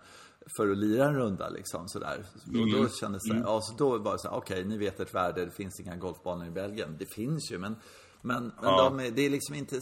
[0.58, 2.26] för att lira en runda liksom sådär.
[2.48, 2.62] Mm.
[2.62, 2.90] Och då mm.
[2.90, 3.44] kändes det, mm.
[3.44, 5.96] ja, så då var det så okej, okay, ni vet ert värde, det finns inga
[5.96, 6.96] golfbanor i Belgien.
[7.00, 7.76] Det finns ju, men
[8.22, 8.94] men, men ja.
[8.98, 9.80] de, det är liksom inte,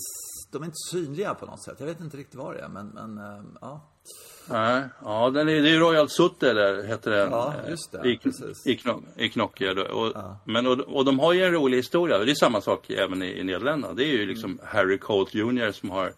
[0.52, 1.76] de är inte synliga på något sätt.
[1.80, 3.93] Jag vet inte riktigt vad det är, men, men äh, ja.
[4.50, 7.32] Nej, ja, den är, det är Royal Sutter där, heter den.
[7.32, 8.10] Ja, just det.
[8.10, 8.67] I, precis.
[8.67, 9.71] i, knock, i Knocke.
[9.71, 10.38] Och, ja.
[10.45, 12.17] men, och, och de har ju en rolig historia.
[12.17, 13.93] Det är samma sak även i, i Nederländerna.
[13.93, 14.65] Det är ju liksom mm.
[14.65, 16.13] Harry Colt Jr som har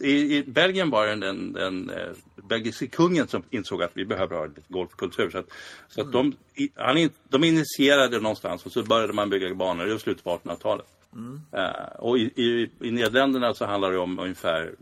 [0.00, 2.12] i, I Belgien var det den, den uh,
[2.48, 5.30] belgiske kungen som insåg att vi behöver ha lite golfkultur.
[5.30, 5.46] Så att,
[5.88, 6.36] så att de,
[6.74, 10.86] han, de initierade någonstans och så började man bygga banor i slutet på 1800-talet.
[11.12, 11.40] Mm.
[11.56, 14.72] Uh, och i, i, i Nederländerna så handlar det om ungefär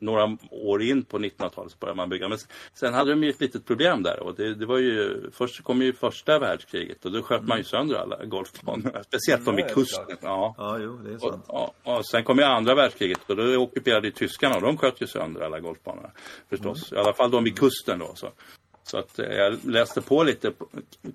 [0.00, 2.28] några år in på 1900-talet så började man bygga.
[2.28, 2.38] Men
[2.74, 4.20] sen hade de ju ett litet problem där.
[4.20, 7.48] Och det, det var ju, först kom ju första världskriget och då sköt mm.
[7.48, 9.02] man ju sönder alla golfbanor.
[9.06, 10.16] Speciellt de vid kusten.
[10.20, 10.54] Ja.
[10.58, 11.44] ja, jo, det är sant.
[11.46, 15.02] Och, och, och, sen kom ju andra världskriget och då ockuperade tyskarna och de sköt
[15.02, 16.10] ju sönder alla golfbanor.
[16.48, 16.92] Förstås.
[16.92, 16.98] Mm.
[16.98, 18.12] I alla fall de vid kusten då.
[18.14, 18.28] Så.
[18.82, 20.52] Så att eh, jag läste på lite.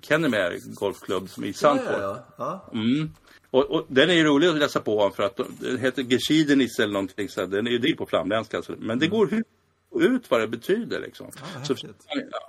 [0.02, 1.86] Kennemer Golfklubb som i Sandport.
[1.90, 2.78] Ja, ja, ja.
[2.78, 3.10] Mm.
[3.56, 6.78] Och, och, den är ju rolig att läsa på om för att den heter Geschiedenis
[6.78, 8.62] eller någonting så den är ju på flamländska.
[8.78, 9.18] Men det mm.
[9.18, 9.42] går
[10.00, 11.26] ut vad det betyder liksom.
[11.54, 11.74] Ja, så,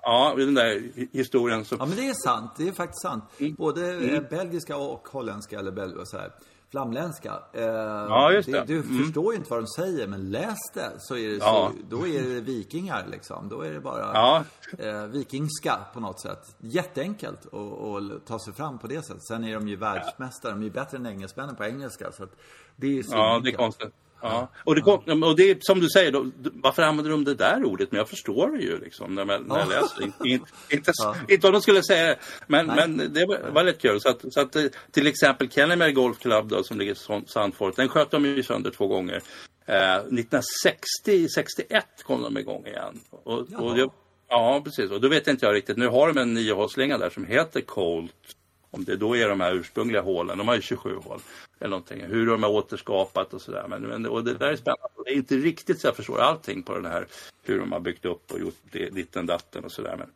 [0.01, 1.65] ja, den där historien.
[1.65, 1.75] Så...
[1.79, 2.51] Ja, men det är sant.
[2.57, 3.23] Det är faktiskt sant.
[3.37, 3.55] Mm.
[3.55, 4.25] Både mm.
[4.29, 6.31] belgiska och holländska eller bel så här
[6.69, 7.39] flamländska.
[7.53, 8.63] Eh, ja, just det.
[8.67, 9.03] du mm.
[9.03, 11.71] förstår ju inte vad de säger, men läs det så är det ja.
[11.71, 13.49] så, då är det vikingar liksom.
[13.49, 14.43] Då är det bara ja.
[14.79, 16.55] eh, vikingska på något sätt.
[16.59, 19.27] Jätteenkelt att ta sig fram på det sättet.
[19.27, 22.11] Sen är de ju världsmästare, de är ju bättre än engelsmännen på engelska.
[22.11, 22.27] Så
[22.75, 23.93] det är så ja, det är konstigt.
[24.21, 24.47] Ja.
[24.63, 27.91] Och, det kom, och det som du säger, då, varför använder de det där ordet?
[27.91, 30.05] Men jag förstår det ju liksom när, man, när jag läser det.
[30.29, 31.15] Inte, inte, ja.
[31.29, 32.15] inte vad de skulle säga
[32.47, 34.01] men, men det var, var lite kul.
[34.01, 36.95] Så att, så att, eh, till exempel Kennemer Golf Club då, som ligger i
[37.27, 39.21] Sandfort, den sköt de ju sönder två gånger.
[39.65, 42.99] Eh, 1960-61 kom de igång igen.
[43.09, 43.91] Och, och jag,
[44.29, 44.91] ja, precis.
[44.91, 45.77] Och då vet inte jag riktigt.
[45.77, 48.36] Nu har de en niohålslinga där som heter Colt
[48.77, 51.19] om det då är de här ursprungliga hålen, de har ju 27 hål
[51.59, 53.65] eller någonting, hur de har återskapat och sådär.
[53.69, 54.87] Men, men, och det där är spännande.
[55.05, 57.07] Det är inte riktigt så jag förstår allting på den här,
[57.43, 59.95] hur de har byggt upp och gjort det, ditten datten och sådär.
[59.97, 60.09] Men,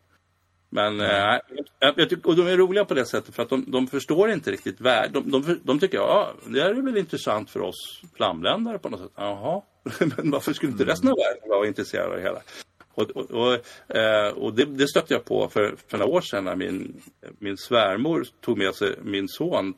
[0.69, 1.39] men mm.
[1.79, 4.31] äh, jag, tycker, och de är roliga på det sättet för att de, de förstår
[4.31, 5.13] inte riktigt värde.
[5.13, 8.99] De, de, de, tycker, ja, det här är väl intressant för oss flamländare på något
[8.99, 9.11] sätt.
[9.15, 9.61] Jaha,
[9.99, 12.41] men varför skulle inte resten av världen vara intresserade av det hela?
[12.93, 13.53] Och, och, och,
[13.95, 17.01] eh, och det, det, stötte jag på för, för några år sedan när min,
[17.39, 19.73] min svärmor tog med sig min son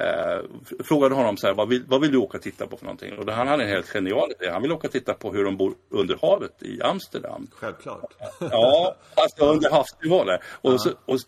[0.00, 0.40] Eh,
[0.84, 3.18] frågade honom så här, vad vill, vad vill du åka och titta på för någonting?
[3.18, 4.50] Och han hade en helt genial idé.
[4.50, 7.46] Han vill åka och titta på hur de bor under havet i Amsterdam.
[7.50, 8.14] Självklart.
[8.40, 10.42] Ja, alltså under havsnivå där.
[10.44, 11.26] Och, så, och så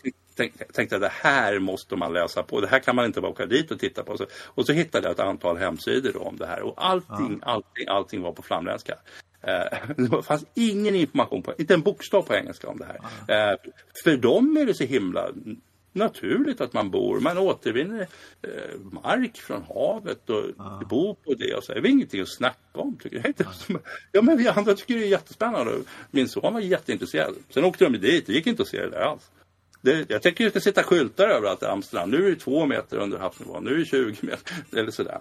[0.73, 2.61] tänkte jag, det här måste man läsa på.
[2.61, 4.17] Det här kan man inte bara åka dit och titta på.
[4.45, 6.63] Och så hittade jag ett antal hemsidor om det här.
[6.63, 8.95] Och allting, allting, allting var på flamländska.
[9.43, 13.01] Eh, det fanns ingen information, på, inte en bokstav på engelska om det här.
[13.47, 13.59] Mm.
[14.05, 15.31] För dem är det så himla
[15.93, 18.01] naturligt att man bor, man återvinner
[18.43, 20.83] eh, mark från havet och ja.
[20.91, 21.75] bor på det och så.
[21.75, 22.97] Det är ingenting att snacka om.
[22.97, 23.35] Tycker jag.
[23.69, 23.79] Ja.
[24.13, 25.73] ja men vi andra tycker det är jättespännande.
[26.11, 27.35] Min son var jätteintresserad.
[27.49, 29.31] Sen åkte de dit, det gick inte att se det där alls.
[29.83, 32.11] Det, jag tänker att det ska sitta skyltar överallt i Amsterdam.
[32.11, 35.21] Nu är det två meter under havsnivån, nu är det 20 meter eller sådär.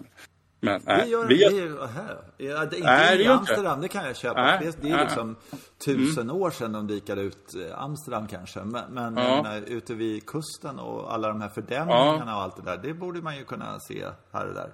[0.60, 2.18] Men, det gör vi gör, här.
[2.36, 3.80] Ja, det, inte nej, i Amsterdam, inte.
[3.80, 4.42] det kan jag köpa.
[4.42, 5.36] Nej, det, det är liksom
[5.84, 6.42] tusen mm.
[6.42, 8.60] år sedan de dikade ut eh, Amsterdam kanske.
[8.60, 9.42] Men, men ja.
[9.42, 12.36] menar, ute vid kusten och alla de här fördämningarna ja.
[12.36, 12.78] och allt det där.
[12.82, 14.72] Det borde man ju kunna se här och där.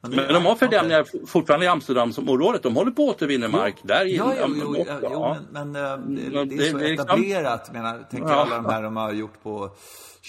[0.00, 1.26] Men, men de har fördämningar okay.
[1.26, 2.62] fortfarande i Amsterdamområdet.
[2.62, 3.86] De håller på att återvinna mark jo.
[3.86, 7.58] där Ja, jo, jo, jo, jo men, men äh, det, det, är så det, etablerat.
[7.58, 7.82] Liksom...
[7.82, 8.34] Menar, tänk ja.
[8.34, 9.70] alla de här de har gjort på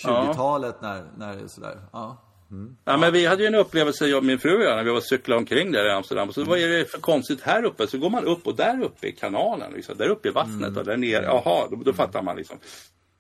[0.06, 1.78] 20-talet när, när det är sådär.
[1.92, 2.18] Ja.
[2.52, 2.78] Mm.
[2.86, 4.92] Ja, men vi hade ju en upplevelse, jag och min fru och jag, när vi
[4.92, 6.34] var cykla omkring där i Amsterdam.
[6.34, 6.50] Så mm.
[6.50, 7.88] vad är det för konstigt här uppe?
[7.88, 10.78] Så går man upp och där uppe är kanalen, liksom, där uppe är vattnet mm.
[10.78, 12.58] och där nere, jaha, då, då fattar man liksom.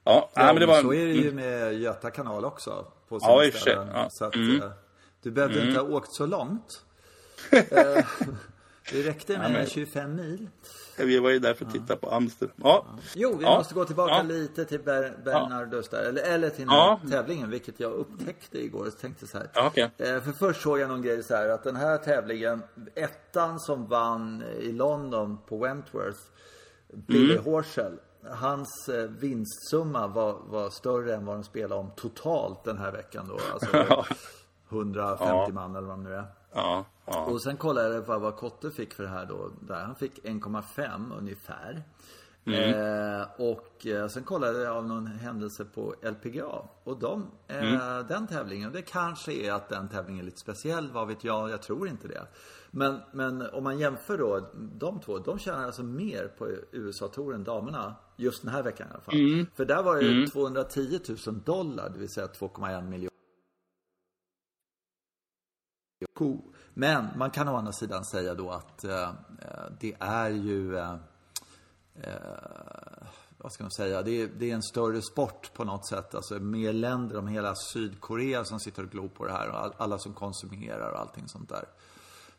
[0.03, 0.81] Ja, ja, men det var...
[0.81, 2.85] så är det ju med Göta kanal också.
[3.09, 3.77] På ja, i och för sig.
[4.09, 4.61] Så att, mm.
[4.61, 4.69] Eh,
[5.23, 5.69] du behövde mm.
[5.69, 6.83] inte ha åkt så långt.
[8.91, 9.65] Det räckte med ja, men...
[9.65, 10.49] 25 mil.
[10.97, 12.55] Vi var ju där för att titta på Amsterdam.
[12.63, 12.85] Ja.
[13.15, 16.01] Jo, vi måste gå tillbaka lite till Ber Bernardus där.
[16.01, 18.85] Eller, eller till den här tävlingen, vilket jag upptäckte igår.
[18.85, 19.67] Jag tänkte så här.
[19.67, 19.89] Okay.
[19.97, 22.63] Eh, för först såg jag någon grej så här att den här tävlingen,
[22.95, 26.19] ettan som vann i London på Wentworth,
[26.93, 27.45] Billy mm.
[27.45, 27.99] Horschel.
[28.31, 33.27] Hans eh, vinstsumma var, var större än vad de spelade om totalt den här veckan
[33.27, 33.39] då.
[33.53, 34.05] Alltså
[34.69, 36.25] 150 man eller vad det nu är.
[37.11, 37.25] Ja.
[37.25, 39.51] Och sen kollade jag vad, vad Kotte fick för det här då.
[39.61, 41.83] Där han fick 1,5 ungefär.
[42.45, 43.21] Mm.
[43.21, 46.61] Eh, och eh, sen kollade jag av någon händelse på LPGA.
[46.83, 48.07] Och de, eh, mm.
[48.07, 51.61] den tävlingen, det kanske är att den tävlingen är lite speciell, vad vet jag, jag
[51.61, 52.27] tror inte det.
[52.71, 57.95] Men, men om man jämför då de två, de tjänar alltså mer på USA-touren, damerna,
[58.15, 59.15] just den här veckan i alla fall.
[59.15, 59.45] Mm.
[59.55, 61.17] För där var det 210 mm.
[61.25, 63.09] 000 dollar, det vill säga 2,1 miljoner.
[66.79, 69.09] Men man kan å andra sidan säga då att eh,
[69.79, 70.95] det är ju eh,
[72.01, 72.13] eh,
[73.37, 76.15] vad ska man säga, det är, det är, en större sport på något sätt.
[76.15, 79.73] Alltså mer länder om hela Sydkorea som sitter och glor på det här och all,
[79.77, 81.65] alla som konsumerar och allting sånt där.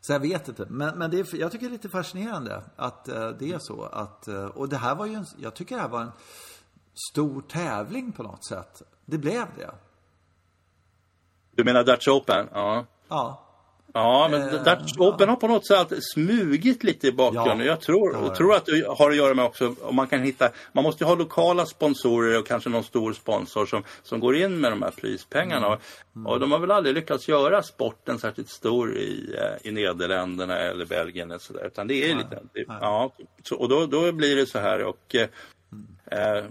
[0.01, 0.65] Så jag vet inte.
[0.69, 3.83] Men, men det är, jag tycker det är lite fascinerande att uh, det är så.
[3.83, 6.11] Att, uh, och det här var ju en, jag tycker det här var en
[7.11, 8.81] stor tävling på något sätt.
[9.05, 9.71] Det blev det.
[11.51, 12.47] Du menar Dutch Open?
[12.53, 12.85] Ja.
[13.07, 13.47] Ja.
[13.93, 17.59] Ja, men eh, Dutch Open har på något sätt smugit lite i bakgrunden.
[17.59, 20.21] Ja, jag tror, ja, tror att det har att göra med också om man kan
[20.21, 24.35] hitta, man måste ju ha lokala sponsorer och kanske någon stor sponsor som, som går
[24.35, 25.67] in med de här prispengarna.
[25.67, 25.79] Mm.
[26.15, 26.27] Mm.
[26.27, 30.85] Och de har väl aldrig lyckats göra sporten särskilt stor i, eh, i Nederländerna eller
[30.85, 31.65] Belgien eller sådär.
[31.65, 32.23] Utan det är Nej.
[32.23, 33.11] lite, det, ja,
[33.43, 35.27] så, och då, då blir det så här och Eh,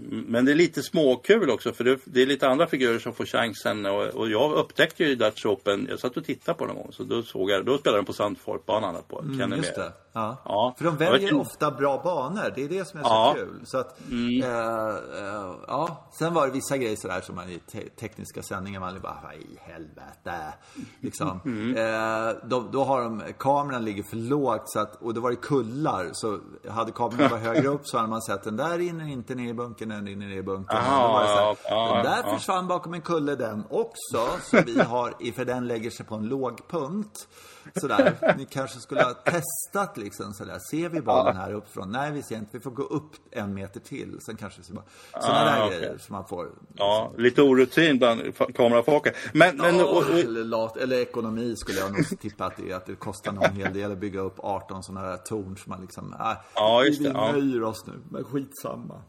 [0.09, 3.85] men det är lite småkul också för det är lite andra figurer som får chansen
[3.85, 7.23] och, jag upptäckte ju Dutch Open, jag satt och tittade på någon gång så då
[7.23, 9.93] såg jag, då spelade de på Sandfort-banan på mm, Just det.
[10.13, 10.37] Ja.
[10.45, 10.75] ja.
[10.77, 13.33] För de väljer ofta bra banor, det är det som är så ja.
[13.35, 13.61] kul.
[13.65, 14.43] Så att, mm.
[14.43, 16.09] äh, äh, ja.
[16.19, 19.33] Sen var det vissa grejer sådär som man i te tekniska sändningar, man bara, vad
[19.33, 20.53] i helvete.
[20.99, 21.39] Liksom.
[21.51, 21.77] Mm.
[21.77, 25.35] Äh, då, då, har de, kameran ligger för lågt så att, och då var det
[25.35, 26.09] kullar.
[26.13, 29.50] Så hade kameran varit högre upp så hade man sett den där rinner inte ner
[29.51, 30.77] i bunkern, den rinner ner i bunkern.
[30.77, 32.33] Aha, så här, ja, den där ja.
[32.37, 34.27] försvann bakom en kulle den också.
[34.43, 37.27] Så vi har, i- för den lägger sig på en låg punkt.
[37.75, 38.35] Sådär.
[38.37, 40.59] Ni kanske skulle ha testat liksom sådär.
[40.71, 41.91] Ser vi bollen här uppifrån?
[41.91, 42.49] Nej, vi ser inte.
[42.51, 44.17] Vi får gå upp en meter till.
[44.21, 44.85] Sen kanske ser bara...
[45.21, 45.79] Sådana där Ah, okej.
[45.79, 46.47] grejer som man får.
[46.75, 48.21] Ja, lite orutin bland
[48.55, 49.15] kamerafolket.
[49.33, 52.75] Men, men och, och, eller, lat, eller ekonomi skulle jag nog tippa att det är.
[52.75, 55.81] Att det kostar någon hel del att bygga upp 18 sådana där torn som man
[55.81, 56.13] liksom...
[56.13, 57.31] Äh, Ja, just vi det, ja.
[57.31, 57.93] nöjer oss nu.
[58.09, 59.01] Men skitsamma.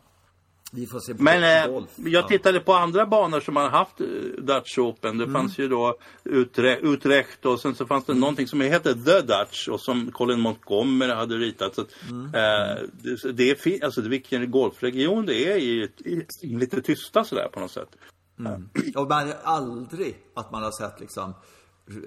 [0.74, 1.48] Vi får se på Men eh,
[1.96, 2.28] jag Ja.
[2.28, 4.06] tittade på andra banor som har haft eh,
[4.38, 5.18] Dutch Open.
[5.18, 9.20] Det fanns ju då Utre Utrecht och sen så fanns det någonting som heter The
[9.20, 11.74] Dutch och som Colin Montgomery hade ritat.
[11.74, 16.82] Så, att, eh, det, det är alltså vilken golfregion det är i, i, i lite
[16.82, 17.88] tysta sådär på något sätt.
[18.96, 21.34] Och man är aldrig att man har sett liksom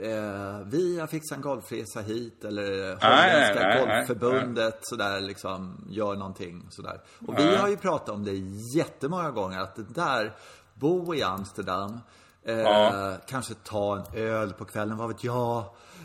[0.04, 5.86] eh, vi har fixat en golfresa hit eller Holländska nej, nej, nej, golfförbundet sådär liksom
[5.90, 7.02] gör någonting sådär.
[7.28, 8.34] Och vi har ju pratat om det
[8.78, 10.36] jättemånga gånger att det där,
[10.74, 12.00] bo i Amsterdam,
[12.46, 13.14] eh, Ja.
[13.28, 15.64] kanske ta en öl på kvällen, vad vet jag.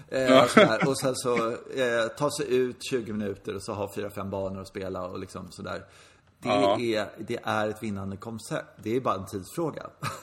[0.09, 0.89] Eh, sådär.
[0.89, 4.61] Och sen så eh, ta sig ut 20 minuter och så ha fyra, fem banor
[4.61, 5.85] att spela och liksom sådär.
[6.43, 6.79] Det, Ja.
[6.81, 8.69] är, det är ett vinnande koncept.
[8.77, 9.87] Det är bara en tidsfråga.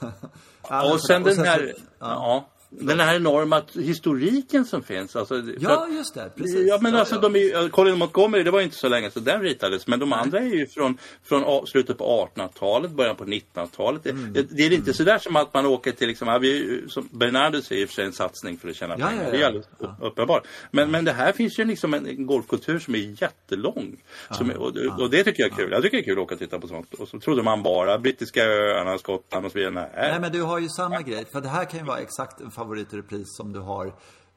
[0.70, 2.48] Ja, men Och sen den här, så- ja.
[2.70, 5.16] Den här enorma historiken som finns.
[5.16, 6.30] Alltså, Ja, att- just det.
[6.36, 6.68] Precis.
[6.68, 7.20] Ja, men Ja, alltså ja.
[7.20, 9.86] de är, ju- Colin Montgomery, det var ju inte så länge sedan den ritades.
[9.86, 14.06] Men de andra är ju från, från slutet på 1800-talet, början på 1900-talet.
[14.06, 14.32] Mm.
[14.32, 17.08] Det, det är inte sådär som att man åker till, liksom, vi, är ju- som
[17.12, 19.24] Bernardo säger i och för sig en satsning för att tjäna pengar.
[19.24, 19.66] ja, Det är alldeles
[20.00, 20.46] uppenbart.
[20.70, 23.96] Men, men det här finns ju liksom en, golfkultur som är jättelång.
[24.30, 25.72] Som är, och, och det tycker jag är kul.
[25.72, 26.94] Jag tycker det är kul att åka och titta på sånt.
[26.94, 29.74] Och så trodde man bara brittiska öarna, Skottland och så vidare.
[29.74, 29.90] Nej.
[29.96, 31.24] Nej, men du har ju samma grej.
[31.32, 33.86] För det här kan ju vara exakt en favorit i repris som du har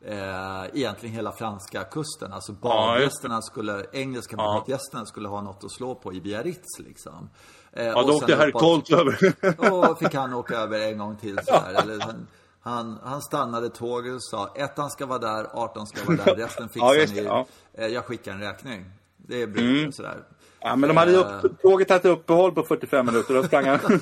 [0.06, 2.34] eh, egentligen hela franska kusten.
[2.34, 7.30] Alltså badgästerna skulle, engelska badgästerna skulle ha något att slå på i Biarritz liksom.
[7.74, 9.34] Eh, Ja, då och åkte herr Colt över.
[9.92, 11.40] Och fick han åka över en gång till.
[11.78, 12.28] Eller han,
[12.62, 16.70] han, han stannade tåget och sa ettan ska vara där, 18 ska vara där, resten
[16.74, 17.24] fixar Ja, ni.
[17.24, 17.46] ja.
[17.74, 18.86] Eh, Jag skickar en räkning.
[19.18, 20.18] Det är brukligt sådär.
[20.60, 23.34] Ja, men de hade upp, tåget hade uppehåll på 45 minuter.
[23.34, 23.80] Då sprang han.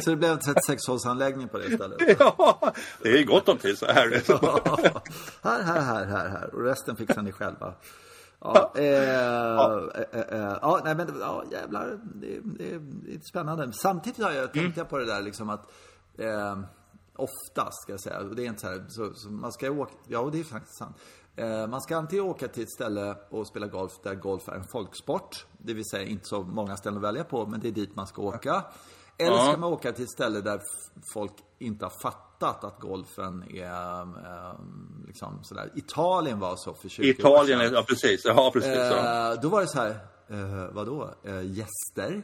[0.00, 1.98] Så det blev en 36-hålsanläggning på det istället.
[2.18, 4.22] ja, det är gott om tid så här.
[5.42, 6.54] här, här, här, här, här.
[6.54, 7.74] Och resten fixar ni själva.
[8.40, 11.98] Ja, eh, eh, eh, ja, nej men ja, jävlar.
[12.14, 13.72] Det, det, det är spännande.
[13.72, 15.72] Samtidigt har jag tänkt på det där liksom att
[16.18, 16.58] eh,
[17.16, 19.92] oftast ska jag säga, och det är inte så här, så, så man ska åka,
[20.08, 20.96] ja det är faktiskt sant.
[21.36, 24.64] Eh, man ska antingen åka till ett ställe och spela golf där golf är en
[24.64, 25.46] folksport.
[25.58, 28.06] Det vill säga inte så många ställen att välja på, men det är dit man
[28.06, 28.64] ska åka.
[29.18, 30.60] Eller ska man åka till ett ställe där
[31.12, 34.54] folk inte har fattat att golfen är eh,
[35.06, 35.70] liksom sådär.
[35.74, 37.68] Italien var så för 20 år Italien, sedan.
[37.68, 38.24] är, ja precis.
[38.24, 39.32] Ja, precis ja.
[39.32, 39.90] Eh, då var det så här,
[40.28, 42.22] eh, vadå, eh, gäster?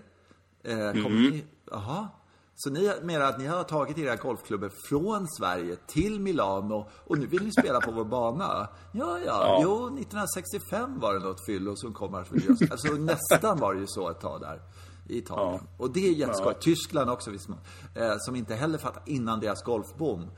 [0.65, 1.05] Eh, Mm.
[1.05, 2.09] kommer ni, jaha?
[2.55, 7.27] Så ni menar att ni har tagit era golfklubbor från Sverige till Milano och nu
[7.27, 8.69] vill ni spela på vår bana?
[8.93, 12.27] Ja, ja, jo, 1965 var det något fyllo som kom här.
[12.71, 14.61] Alltså nästan var det ju så ett tag där
[15.11, 15.67] i Italien.
[15.77, 16.55] Och det är jätteskoj.
[16.61, 17.59] Tyskland också, visst man,
[17.95, 20.31] eh, som inte heller fattade innan deras golfboom.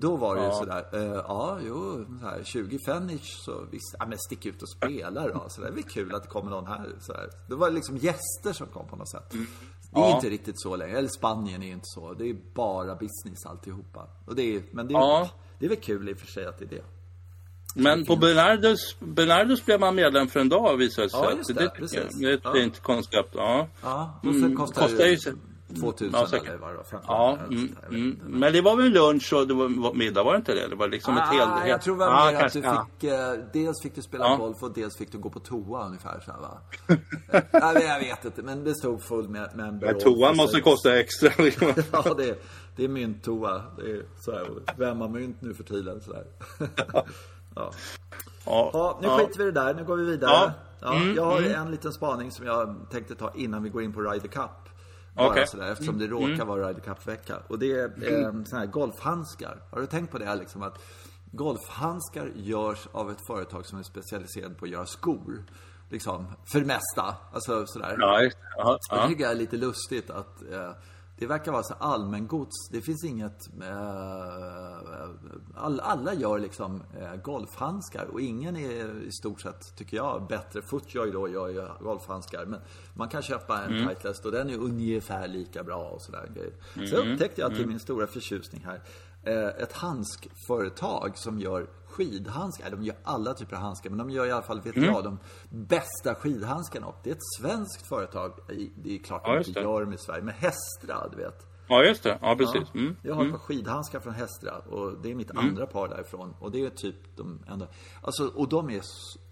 [0.00, 4.06] Då var det ju sådär, eh, ja, jo, så här, 20 Fenich, så visst, ja
[4.06, 5.44] men stick ut och spela då.
[5.48, 6.92] Så det är väl kul att det kommer någon här.
[7.00, 7.30] Så här.
[7.48, 9.30] Det var liksom gäster som kom på något sätt.
[9.30, 9.46] Det är
[10.08, 10.14] Ja.
[10.16, 10.98] inte riktigt så längre.
[10.98, 12.12] Eller Spanien är ju inte så.
[12.14, 14.06] Det är bara business alltihopa.
[14.26, 15.30] Och det är, men det är, Ja.
[15.58, 16.84] det är väl kul i och för sig att det är det.
[17.78, 21.20] Men på Bernardos, Bernardos blev man medlem för en dag visade det sig.
[21.22, 22.18] Ja, just det, det, precis.
[22.20, 22.52] det är ett Ja.
[22.52, 23.28] fint koncept.
[23.34, 23.68] Ja.
[23.82, 25.30] Ja, och så Mm, kostar, kostar det ju ju så-
[25.80, 26.48] 2000 Ja, säkert.
[26.48, 28.18] eller vad det var, 15 Ja, eller mm, mm.
[28.40, 30.68] men det var väl lunch och det var middag, var det inte det?
[30.68, 31.50] Det var liksom ett helt...
[31.50, 34.36] Ah, jag tror var Ja, mer att du fick, eh, dels fick du spela Ja.
[34.36, 36.58] golf och dels fick du gå på toa ungefär så här, va?
[37.32, 39.86] Eh, Nej, jag vet inte, men det stod full med member.
[39.86, 41.30] Men och- toan måste kosta extra.
[41.92, 42.36] Ja, det är,
[42.76, 43.62] det är mynttoa.
[43.78, 44.46] Det är så här,
[44.78, 46.00] vem har mynt nu för tiden?
[46.00, 46.24] Så här.
[47.58, 47.70] ja.
[48.46, 49.18] Ja, ja, nu ja.
[49.18, 49.74] skiter vi i det där.
[49.74, 50.52] Nu går vi vidare.
[50.80, 50.94] Ja.
[50.94, 51.62] Mm, jag har mm.
[51.62, 54.50] en liten spaning som jag tänkte ta innan vi går in på Ryder Cup.
[55.14, 55.46] Bara Okej.
[55.46, 57.36] sådär, eftersom det råkar vara Ryder Cup-vecka.
[57.48, 59.62] Och det är eh, såna här golfhandskar.
[59.70, 60.78] Har du tänkt på det liksom att
[61.32, 65.44] golfhandskar görs av ett företag som är specialiserat på att göra skor.
[65.90, 67.16] Liksom, för det mesta.
[67.32, 67.96] Alltså sådär.
[67.98, 68.46] Ja, just det.
[68.56, 70.70] Ja, Det tycker jag är lite lustigt att eh,
[71.18, 72.68] det verkar vara så allmängods.
[72.70, 73.48] Det finns inget...
[73.62, 74.78] Eh,
[75.54, 80.62] all, alla gör liksom eh, golfhandskar och ingen är i stort sett, tycker jag, bättre.
[80.62, 82.44] Footjoy då gör ju golfhandskar.
[82.46, 82.60] Men
[82.94, 86.86] man kan köpa en Titleist och den är ungefär lika bra och sådär grejer.
[86.86, 88.80] Så upptäckte jag till min stora förtjusning här
[89.22, 91.66] eh, ett handskföretag som gör
[91.98, 92.70] skidhandskar.
[92.70, 94.88] De gör alla typer av handskar, men de gör i alla fall, vet Mm.
[94.90, 95.18] jag, de
[95.50, 96.86] bästa skidhandskarna.
[96.86, 98.32] Och det är ett svenskt företag.
[98.76, 101.46] Det är klart Ja, de inte gör dem i Sverige, men Hestra, du vet.
[101.68, 102.18] Ja, just det.
[102.22, 102.74] Ja, precis.
[102.74, 102.96] Mm.
[103.02, 106.34] Jag har ett par skidhandskar från Hestra och det är mitt andra par därifrån.
[106.40, 107.66] Och det är typ de enda.
[108.02, 108.80] Alltså, och de är,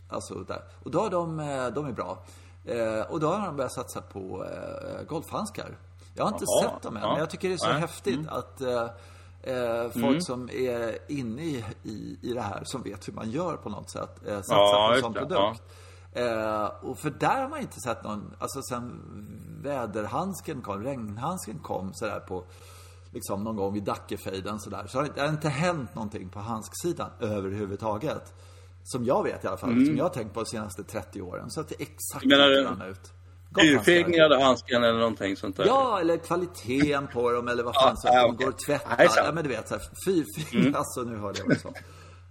[0.08, 0.62] alltså där.
[0.82, 2.24] Och då har de, eh, de är bra.
[2.64, 5.78] Eh, och då har de börjat satsa på eh, golfhandskar.
[6.14, 7.08] Jag har inte Jaha, sett dem än, ja.
[7.08, 7.80] men jag tycker det är så Nej.
[7.80, 8.88] häftigt att eh,
[9.46, 13.56] eh, folk som är inne i, i, i det här, som vet hur man gör
[13.56, 15.62] på något sätt, eh, satsar Ja, på en sån det, produkt.
[16.12, 19.00] Eh, och för där har man inte sett någon, alltså sen
[19.62, 22.44] väderhandsken kom, regnhandsken kom sådär på,
[23.12, 24.86] liksom någon gång vid Dackefejden sådär.
[24.86, 28.34] Så har det, har inte hänt någonting på handsksidan överhuvudtaget.
[28.84, 31.50] Som jag vet i alla fall, som jag har tänkt på de senaste 30 åren.
[31.50, 32.38] Så att det är exakt Mm.
[32.38, 33.12] menar likadana ut.
[33.56, 33.92] Golfhandskar.
[33.92, 35.66] Urfingrade handsken eller någonting sånt där.
[35.66, 38.44] Ja, eller kvaliteten på dem eller vad fan Ja, så att de okej.
[38.44, 38.88] går att tvätta.
[38.98, 39.08] Nej.
[39.16, 41.72] Ja, men du vet såhär, fyrfingrar, alltså nu hörde jag också.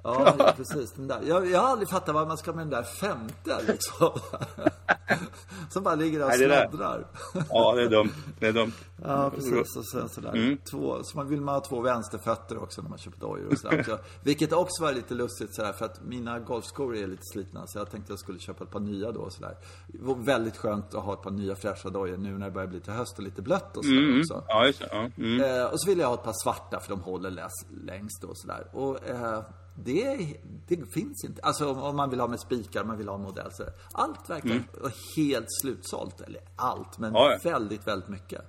[0.05, 0.91] Ja, ja, precis.
[0.91, 1.19] Den där.
[1.27, 4.19] Jag, jag har aldrig fattat vad man ska med den där femte liksom.
[5.69, 7.07] Som bara ligger där och sladdrar.
[7.49, 8.11] Ja, det är dumt.
[8.39, 8.71] Det är dumt.
[9.03, 9.75] Ja, precis.
[9.77, 10.29] Och sen sådär.
[10.33, 10.57] Mm.
[10.71, 13.83] Två, så man vill man ha två vänsterfötter också när man köper dojor och sådär.
[13.83, 17.67] Så, vilket också var lite lustigt sådär, för att mina golfskor är lite slitna.
[17.67, 19.57] Så jag tänkte jag skulle köpa ett par nya då och sådär.
[19.87, 22.67] Det var väldigt skönt att ha ett par nya fräscha dojor nu när det börjar
[22.67, 24.19] bli till höst och lite blött och sådär Mm.
[24.19, 24.43] också.
[24.47, 24.83] Ja, just.
[24.91, 25.09] Ja.
[25.17, 25.41] Mm.
[25.41, 27.51] Eh, och så vill jag ha ett par svarta för de håller läs,
[27.85, 28.67] längst och sådär.
[28.73, 29.41] Och eh,
[29.75, 31.41] det, det finns inte.
[31.41, 34.63] Alltså om, om man vill ha med spikar, man vill ha modell så Allt verkar
[34.81, 36.21] vara helt slutsålt.
[36.21, 37.21] Eller allt, men Mm.
[37.21, 37.37] Ja.
[37.51, 38.41] väldigt, väldigt mycket.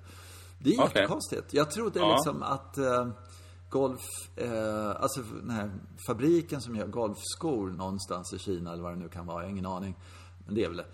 [0.59, 0.91] Det är Okej.
[0.95, 1.55] jättekonstigt.
[1.55, 2.17] Jag tror det är Ja.
[2.17, 3.09] liksom att eh,
[3.71, 4.01] golf,
[4.37, 5.71] eh, alltså den här
[6.07, 9.51] fabriken som gör golfskor någonstans i Kina eller vad det nu kan vara, jag har
[9.51, 9.97] ingen aning.
[10.47, 10.87] Men det är väl det.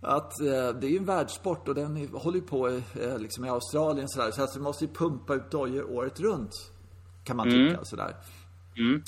[0.00, 0.46] Att eh,
[0.80, 4.08] det är ju en världssport och den är, håller ju på eh, liksom i Australien
[4.08, 4.30] sådär.
[4.30, 6.52] Så alltså, du måste ju pumpa ut dojor året runt.
[7.24, 8.16] Kan man tycka sådär.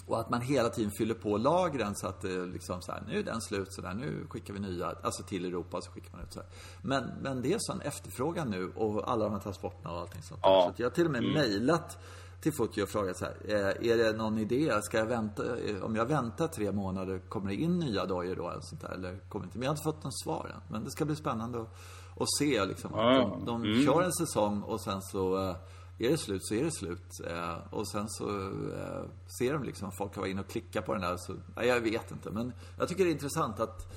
[0.07, 3.19] Och att man hela tiden fyller på lagren så att det liksom så här, nu
[3.19, 6.33] är den slut sådär, nu skickar vi nya, alltså till Europa så skickar man ut
[6.33, 6.49] så här.
[6.83, 10.43] Men, men det är sån efterfrågan nu och alla de här transporterna och allting sånt
[10.43, 10.51] där.
[10.51, 10.73] Ja.
[10.77, 11.99] Så jag har till och med mejlat
[12.41, 15.83] till Futio och frågat så här, eh, är det någon idé, ska jag vänta, eh,
[15.83, 18.89] om jag väntar tre månader, kommer det in nya dojor då eller sånt där?
[18.89, 19.59] Eller kommer inte?
[19.59, 20.61] Men jag har inte fått någon svar än.
[20.73, 21.69] Men det ska bli spännande att,
[22.17, 22.91] att se liksom.
[22.95, 25.57] Ja, de de kör en säsong och sen så eh,
[25.99, 27.21] är det slut så är det slut.
[27.27, 29.05] Eh, och sen så eh,
[29.39, 31.17] ser de liksom, folk har varit inne och klickat på den där.
[31.17, 32.31] Så, nej, jag vet inte.
[32.31, 33.93] Men jag tycker det är intressant att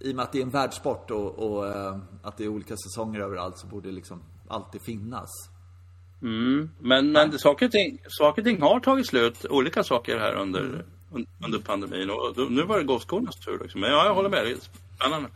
[0.00, 2.76] i och med att det är en världssport och, och eh, att det är olika
[2.76, 5.30] säsonger överallt så borde det liksom alltid finnas.
[6.22, 6.70] Mm.
[6.78, 10.84] Men, men saker, och ting, saker och ting har tagit slut, olika saker här under,
[11.12, 12.10] un, under pandemin.
[12.10, 13.58] Och nu var det golfskornas tur.
[13.62, 13.80] Liksom.
[13.80, 14.58] Men ja, jag håller med, det är
[14.96, 15.28] spännande.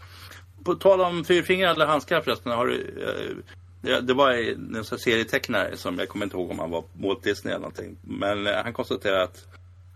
[0.65, 2.53] På tal om fyrfingrade handskar förresten.
[2.53, 3.37] Har du, eh,
[3.81, 7.53] det, det var en serietecknare som jag kommer inte ihåg om han var Walt Disney
[7.55, 7.97] eller någonting.
[8.03, 9.47] Men eh, han konstaterade att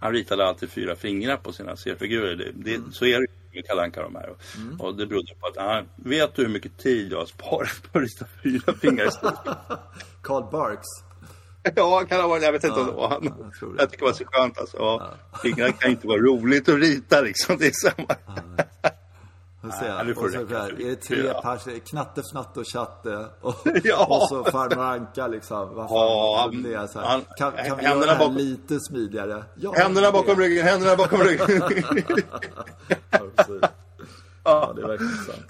[0.00, 2.36] han ritade alltid fyra fingrar på sina seriefigurer.
[2.36, 4.28] Det, det, Så är det ju med Kalle Anka de här.
[4.30, 7.92] Och, och det berodde på att han vet du hur mycket tid jag har sparat
[7.92, 9.34] på att rita fyra fingrar i stort?
[10.22, 10.86] Carl Barks.
[11.76, 12.42] Ja, kan ha varit.
[12.42, 13.24] Jag vet inte om det var han.
[13.24, 13.82] jag tror det.
[13.82, 14.76] Jag tycker det var så skönt alltså.
[14.76, 15.14] Ja.
[15.42, 17.56] Fingrar kan inte vara roligt att rita liksom.
[17.58, 18.16] Det är samma.
[19.64, 19.88] Får se.
[20.04, 21.40] Nej, och det så där, är det tre Ja.
[21.42, 24.06] pers, Knatte, Fnatte och Chatte och, Ja.
[24.10, 25.74] och så farmor Anka liksom.
[25.74, 26.50] Vad fan, Ja,
[26.82, 27.06] det så här?
[27.08, 29.44] han- Kan, kan vi göra det här bakom- lite smidigare?
[29.54, 31.46] Ja, Händerna det- bakom ryggen, händerna bakom ryggen.
[33.10, 33.60] Ja, precis.
[34.44, 35.46] ja, det är verkligen sant.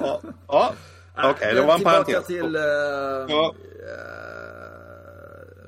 [0.00, 1.30] ja, ja.
[1.30, 2.26] okej, det Men var en parentes.
[2.26, 2.56] till...
[2.56, 2.62] Uh,
[3.28, 3.54] Ja.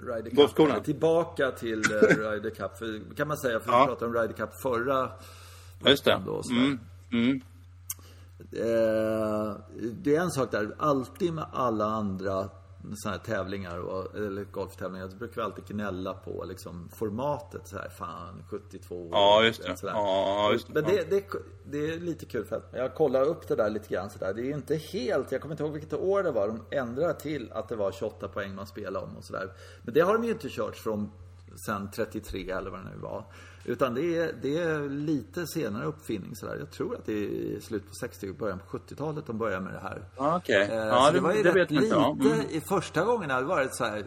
[0.02, 0.34] Ryder Cup.
[0.38, 0.80] Golfskorna.
[0.80, 2.78] Tillbaka till Ryder Cup.
[2.78, 3.86] För, kan man säga, för vi Ja.
[3.86, 5.10] pratade om Ryder Cup förra
[5.86, 6.20] Just det.
[6.26, 6.52] då, så.
[6.52, 6.78] Mm,
[7.12, 7.40] mm.
[8.52, 9.56] Eh,
[9.92, 12.48] det är en sak där, alltid med alla andra
[12.96, 17.76] såna här tävlingar, och, eller golftävlingar, så brukar vi alltid gnälla på liksom, formatet så
[17.76, 19.76] här, fan 72 Ja, just det.
[19.76, 19.92] sådär.
[19.92, 20.72] Ja, just det.
[20.72, 21.24] Men det, det,
[21.64, 24.34] det är lite kul för att jag kollar upp det där lite grann sådär.
[24.34, 27.52] Det är inte helt, jag kommer inte ihåg vilket år det var, de ändrade till
[27.52, 29.52] att det var 28 poäng man spelade om och sådär.
[29.82, 31.10] Men det har de ju inte kört från
[31.66, 33.24] sen 33 eller vad det nu var.
[33.64, 36.56] Utan det är, det är lite senare uppfinning sådär.
[36.58, 39.64] Jag tror att det är i slutet på 60 och början på 70-talet de började
[39.64, 40.02] med det här.
[40.16, 40.68] Ja, Okej.
[40.70, 41.86] Eh, Ja, så det, det var ju det rätt lite.
[41.86, 42.16] Ja.
[42.20, 42.40] Mm.
[42.50, 44.06] I första gången hade det varit så här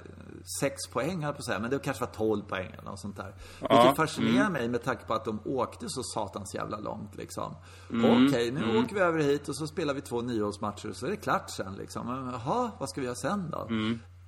[0.60, 3.34] 6 poäng på säga, men det kanske var 12 poäng eller något sånt där.
[3.60, 4.54] Vilket fascinerar mm.
[4.54, 7.56] mig med tanke på att de åkte så satans jävla långt liksom.
[7.92, 11.06] Mm, Okej, nu åker vi över hit och så spelar vi två nioårsmatcher och så
[11.06, 12.08] är det klart sen liksom.
[12.08, 13.68] Men, Jaha, vad ska vi göra sen då?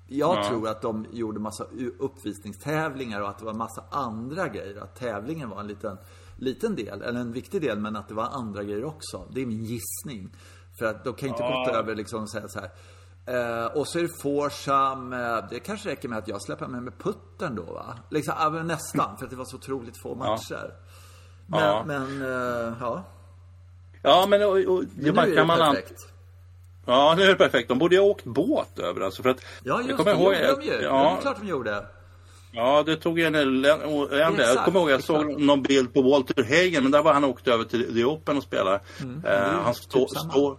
[0.07, 1.65] Jag tror att de gjorde massa
[1.99, 4.81] uppvisningstävlingar och att det var massa andra grejer.
[4.83, 5.97] Att tävlingen var en liten,
[6.37, 9.27] liten del, eller en viktig del, men att det var andra grejer också.
[9.31, 10.35] Det är min gissning.
[10.79, 12.69] För att de kan inte gått över liksom och säga så här.
[13.27, 15.13] Eh, och så är det Forsam.
[15.13, 17.97] Eh, det kanske räcker med att jag släpper med med putten då va?
[18.09, 20.73] Liksom, ja, men nästan, för att det var så otroligt få matcher.
[21.47, 21.83] Men, Ja.
[21.87, 23.03] men eh, ja.
[24.01, 26.07] Ja, men och, och, Nu man, är det man an- perfekt.
[26.85, 27.69] Ja, nu är det perfekt.
[27.69, 29.41] De borde ju ha åkt båt över alltså för att...
[29.63, 30.11] Ja, just jag det.
[30.11, 30.71] ihåg, gjorde de ju.
[30.81, 31.09] Ja.
[31.13, 31.85] Det är klart de gjorde.
[32.51, 36.83] ja, det tog en, en, Jag kommer ihåg, jag såg någon bild på Walter Hagen,
[36.83, 38.79] men där var han åkt över till The Open och spelade.
[39.01, 40.57] Mm, Eh, han står, typ står,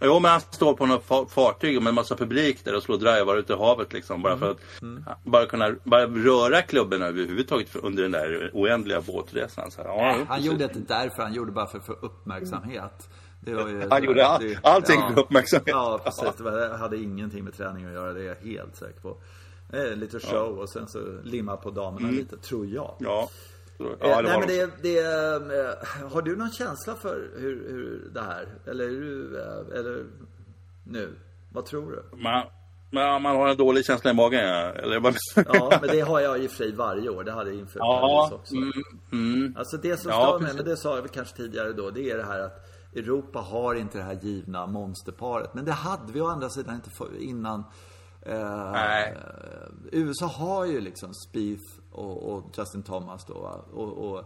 [0.00, 2.96] Jo, men han står på något fa- fartyg med en massa publik där och slår
[2.98, 4.22] drivar ute i havet liksom.
[4.22, 5.04] Bara för att Mm.
[5.24, 9.70] bara kunna bara röra klubben överhuvudtaget för- under den där oändliga båtresan.
[9.70, 10.44] Så, här, ja, Han precis.
[10.46, 13.08] gjorde inte därför, han gjorde bara för få uppmärksamhet.
[13.50, 15.68] Ju, Han gjorde all- det- allting för uppmärksamhet.
[15.68, 16.34] Ja, precis.
[16.36, 19.16] Det, var, hade ingenting med träning att göra, det är jag helt säker på.
[19.94, 22.94] Lite show och sen så limma på damerna lite, tror jag.
[23.00, 23.12] Mm.
[23.12, 23.28] Ja.
[23.80, 24.54] Eh, ja, det Nej men de.
[24.56, 29.38] det, det, eh, har du någon känsla för hur, hur det här, eller är du,
[29.40, 30.04] eh, eller
[30.84, 31.14] nu,
[31.52, 32.16] vad tror du?
[32.22, 32.46] Man,
[32.92, 34.72] man, man har en dålig känsla i magen, ja.
[34.72, 37.50] Eller vad Ja, men det har jag i och för sig varje år, det hade
[37.50, 38.54] jag inför Ja, Paris också.
[38.54, 38.72] mm,
[39.12, 39.54] mm.
[39.58, 42.10] Alltså det som Ja, stör mig, men det sa jag väl kanske tidigare då, det
[42.10, 45.54] är det här att Europa har inte det här givna monsterparet.
[45.54, 47.64] Men det hade vi å andra sidan inte för, innan.
[48.22, 49.08] Eh.
[49.92, 53.64] USA har ju liksom Spieth och, och Justin Thomas då.
[53.72, 54.24] Och, och,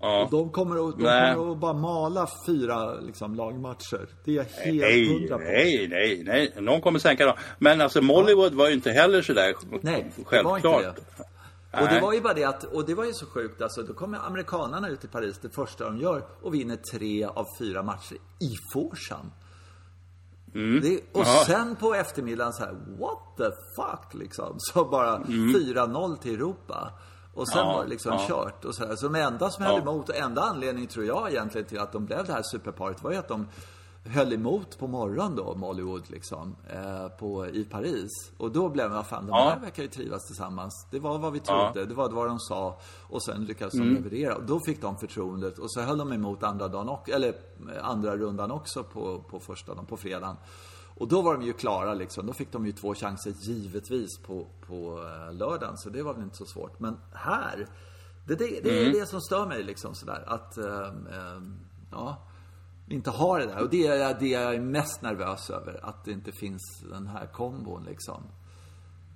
[0.00, 0.24] Ja.
[0.24, 1.02] och de kommer att, de
[1.34, 4.08] kommer att bara mala fyra liksom, lagmatcher.
[4.24, 5.44] Det är jag helt Nej, hundra på.
[5.44, 6.52] nej, nej, nej.
[6.62, 7.36] Någon kommer sänka dem.
[7.58, 10.84] Men alltså Mollywood var ju inte heller sådär Nej, det var självklart.
[10.84, 11.24] inte det.
[11.82, 13.94] Och det var ju bara det att, och det var ju så sjukt alltså, då
[13.94, 18.14] kommer amerikanarna ut i Paris det första de gör och vinner tre av fyra matcher
[18.40, 19.30] i Forsam.
[20.52, 21.00] Det, och Mm.
[21.12, 21.44] Ja.
[21.46, 23.44] sen på eftermiddagen så här, what the
[23.76, 24.54] fuck liksom.
[24.58, 26.92] Så bara 4-0 till Europa.
[27.34, 27.70] Och sen Mm.
[27.70, 28.24] Ja, var det liksom ja.
[28.28, 28.64] kört.
[28.64, 28.96] Och så, här.
[28.96, 29.80] så de enda som höll Ja.
[29.82, 33.10] emot, och enda anledningen tror jag egentligen till att de blev det här superparet var
[33.12, 33.48] ju att de
[34.04, 38.10] höll emot på morgonen då, Mollywood liksom, eh, på, i Paris.
[38.36, 39.50] Och då blev vad fan, de Ja.
[39.50, 40.86] här verkar ju trivas tillsammans.
[40.90, 41.72] Det var vad vi Ja.
[41.72, 42.78] trodde, det var vad de sa.
[43.08, 43.94] Och sen lyckades de Mm.
[43.94, 44.36] leverera.
[44.36, 45.58] Och då fick de förtroendet.
[45.58, 49.40] Och så höll de emot andra dagen också, eller eh, andra rundan också på, på
[49.40, 50.36] första dagen, på fredagen.
[50.96, 52.26] Och då var de ju klara liksom.
[52.26, 54.98] Då fick de ju två chanser givetvis på, på
[55.28, 55.76] eh, lördagen.
[55.78, 56.80] Så det var väl inte så svårt.
[56.80, 57.66] Men här,
[58.26, 58.88] det, det, det Mm.
[58.94, 60.24] är det som stör mig liksom sådär.
[60.26, 61.40] Att, eh, eh,
[61.90, 62.16] ja,
[62.88, 63.62] inte ha det där.
[63.62, 65.80] Och det är det jag är mest nervös över.
[65.82, 68.22] Att det inte finns den här kombon liksom.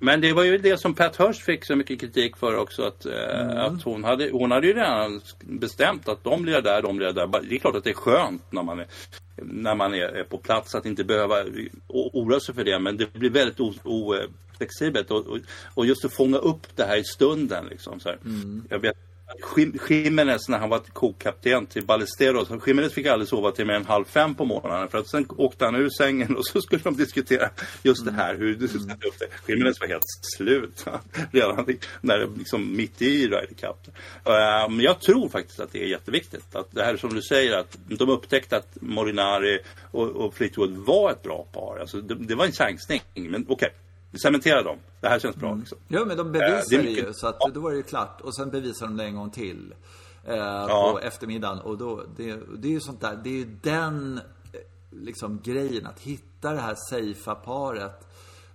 [0.01, 2.83] Men det var ju det som Pat Hirsch fick så mycket kritik för också.
[2.83, 3.59] Att, eh, Mm.
[3.59, 7.27] att hon, hade, hon hade ju redan bestämt att de blir där, de blir där.
[7.49, 8.87] Det är klart att det är skönt när man är,
[9.37, 11.45] när man är, på plats att inte behöva
[11.89, 12.79] oroa sig för det.
[12.79, 15.11] Men det blir väldigt oflexibelt.
[15.11, 15.39] Och, och,
[15.75, 17.67] och just att fånga upp det här i stunden.
[17.71, 18.09] Liksom, så.
[18.09, 18.65] Mm.
[18.71, 18.97] Jag vet
[19.57, 22.49] Jim- Jimenez när han var kokapten till Ballesteros.
[22.67, 24.89] Jimenez fick aldrig sova till mer än halv fem på morgonen.
[24.89, 27.51] För att sen åkte han ur sängen och så skulle de diskutera
[27.83, 28.35] just det här.
[28.35, 29.53] Hur du skulle sätta upp det.
[29.53, 30.05] Jimenez var helt
[30.37, 30.85] slut.
[31.33, 31.67] Redan
[32.01, 33.95] när det liksom mitt i Ryder Cup.
[34.71, 36.55] Men jag tror faktiskt att det är jätteviktigt.
[36.57, 39.59] Att det här som du säger att de upptäckte att Molinari
[39.91, 41.79] och, och Fleetwood var ett bra par.
[41.81, 43.03] Alltså det, det var en chansning.
[43.15, 43.69] Men okej,
[44.23, 44.79] cementera dem.
[45.01, 45.55] Det här känns bra.
[45.55, 45.79] Liksom.
[45.89, 47.13] Ja, men de Eh, bevisade det mycket- ju.
[47.15, 48.21] Så att då var det ju klart.
[48.21, 49.75] Och sen bevisade de det en gång till.
[50.25, 50.91] Eh, Ja.
[50.93, 51.59] På eftermiddagen.
[51.59, 53.21] Och då, det, det är ju sånt där.
[53.25, 54.21] Det är ju den
[54.53, 55.87] eh, liksom grejen.
[55.87, 58.05] Att hitta det här safea paret.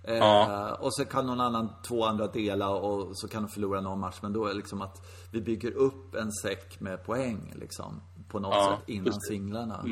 [0.02, 0.74] Eh, Ja.
[0.80, 4.16] Och så kan någon annan, två andra dela och så kan de förlora någon match.
[4.22, 8.00] Men då är det liksom att vi bygger upp en säck med poäng liksom.
[8.28, 9.84] På något Ja, sätt innan singlarna.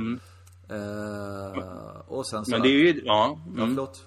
[0.69, 2.51] Eh, och sen så...
[2.51, 3.39] Men det är ju, ja.
[3.47, 3.69] Ja, Mm.
[3.69, 4.05] förlåt.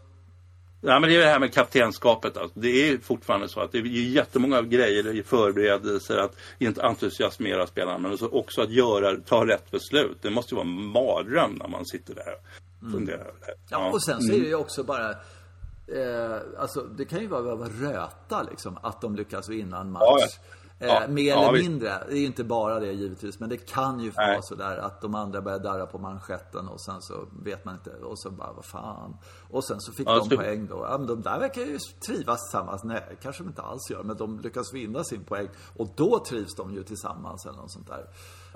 [0.86, 2.38] Ja, men det är det här med kaptenskapet.
[2.38, 2.60] Alltså.
[2.60, 7.98] Det är fortfarande så att det är jättemånga grejer i förberedelser att inte entusiasmera spelarna
[7.98, 10.18] men också- att göra, ta rätt beslut.
[10.22, 12.34] Det måste ju vara en mardröm när man sitter där
[12.86, 13.56] och funderar över det.
[13.70, 17.56] Ja, och sen så är det ju också bara eh, Alltså det kan ju vara,
[17.56, 20.28] vara röta liksom Att de lyckas vinna en match Ja, ja.
[20.88, 21.70] Ja, eh, Mer ja, eller visst.
[21.70, 24.32] mindre Det är ju inte bara det givetvis Men det kan ju Nej.
[24.32, 27.14] vara sådär att de andra börjar darra på manschetten Och sen så
[27.44, 29.18] vet man inte Och så bara vad fan
[29.52, 31.78] Och sen så fick Ja, de så- poäng då ja, men de där verkar ju
[32.08, 35.88] trivas tillsammans Nej kanske de inte alls gör Men de lyckas vinna sin poäng Och
[35.96, 38.06] då trivs de ju tillsammans eller något sånt där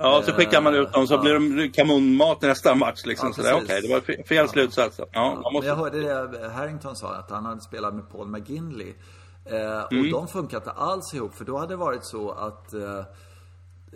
[0.01, 1.21] Ja, så skickar man ut dem så Ja.
[1.21, 3.05] blir de kanonmat nästa match.
[3.05, 3.59] Liksom, Ja.
[3.63, 4.99] Okej, det var fe- fel slutsats.
[5.11, 5.67] Ja, man Men måste...
[5.67, 8.93] jag hörde det Harrington sa, att han hade spelat med Paul McGinley.
[9.45, 10.11] Eh, och Mm.
[10.11, 12.99] de funkar inte alls ihop, för då hade det varit så att eh,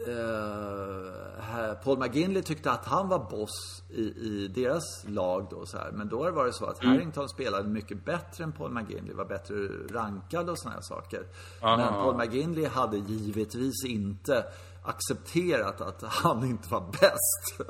[0.08, 5.92] eh, Paul McGinley tyckte att han var boss i, i deras lag då så här.
[5.92, 6.96] Men då har det varit så att Mm.
[6.96, 9.56] Harrington spelade mycket bättre än Paul McGinley, var bättre
[9.92, 11.24] rankad och här saker.
[11.62, 11.78] Aha.
[11.78, 14.46] Men Paul McGinley hade givetvis inte
[14.84, 17.70] accepterat att han inte var bäst.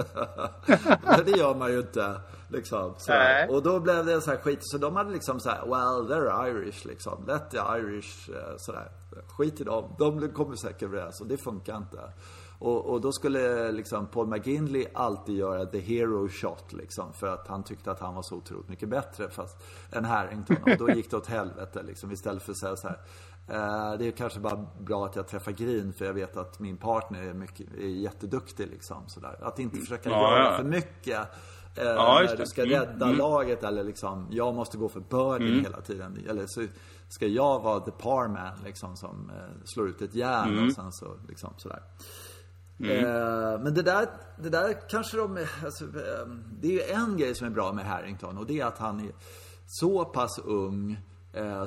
[1.04, 2.22] Men det gör man ju inte.
[2.48, 2.96] Liksom.
[3.50, 4.60] Och då blev det så här skit.
[4.62, 7.26] Så de hade liksom så här, well they're Irish liksom.
[7.28, 8.92] Let the Irish, eh, sådär.
[9.28, 9.96] Skit i dem.
[10.00, 12.00] De kommer säkert överens och det funkar inte.
[12.60, 17.14] Och, och, då skulle liksom Paul McGinley alltid göra the hero shot liksom.
[17.14, 19.58] För att han tyckte att han var så otroligt mycket bättre fast,
[19.92, 20.58] än Harrington.
[20.64, 22.12] Och då gick det åt helvete liksom.
[22.12, 22.98] Istället för att säga så här.
[23.48, 26.78] Eh, det är kanske bara bra att jag träffar Green för jag vet att min
[26.78, 29.04] partner är, mycket, är jätteduktig liksom.
[29.08, 29.38] Sådär.
[29.42, 30.58] Att inte försöka ja, göra ja.
[30.58, 31.20] för mycket.
[31.76, 33.18] Eh, ja, när du ska mm, rädda mm.
[33.18, 35.64] laget eller liksom, jag måste gå för birdie mm.
[35.64, 36.18] hela tiden.
[36.30, 36.66] Eller så
[37.10, 40.68] ska jag vara the par man liksom som eh, slår ut ett järn mm.
[40.68, 41.84] och sen så liksom sådär.
[42.80, 43.06] Mm.
[43.06, 45.46] Eh, men det där, det där kanske de...
[45.66, 45.86] Alltså,
[46.62, 49.00] det är ju en grej som är bra med Harrington och det är att han
[49.00, 49.12] är
[49.68, 50.98] så pass ung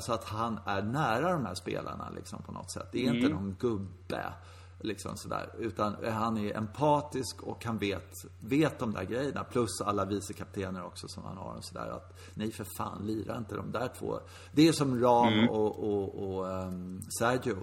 [0.00, 2.88] så att han är nära de här spelarna liksom på något sätt.
[2.92, 3.16] Det är mm.
[3.16, 4.32] inte någon gubbe.
[4.80, 5.54] Liksom sådär.
[5.58, 9.44] Utan han är empatisk och han vet, vet de där grejerna.
[9.44, 11.54] Plus alla vicekaptener också som han har.
[11.54, 11.88] Och sådär.
[11.88, 14.20] Att, nej för fan, lira inte de där två.
[14.52, 15.48] Det är som Ram mm.
[15.48, 17.56] och, och, och um, Sergio.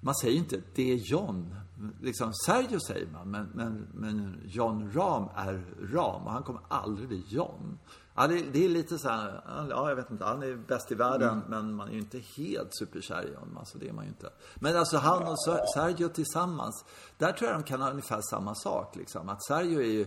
[0.00, 1.54] Man säger inte det är John
[2.00, 7.08] liksom, Sergio säger man, men, men, men John Ram är Ram och han kommer aldrig
[7.08, 7.78] bli John.
[8.14, 10.94] Ja, det, det är lite så här, ja jag vet inte, han är bäst i
[10.94, 11.44] världen mm.
[11.48, 13.56] men man är ju inte helt superkär i honom.
[13.56, 14.30] Alltså det är man ju inte.
[14.54, 15.38] Men alltså han och
[15.74, 16.84] Sergio tillsammans,
[17.18, 19.28] där tror jag de kan ha ungefär samma sak liksom.
[19.28, 20.06] Att Sergio är ju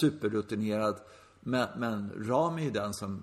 [0.00, 0.96] superrutinerad
[1.40, 3.22] men, men Ram är ju den som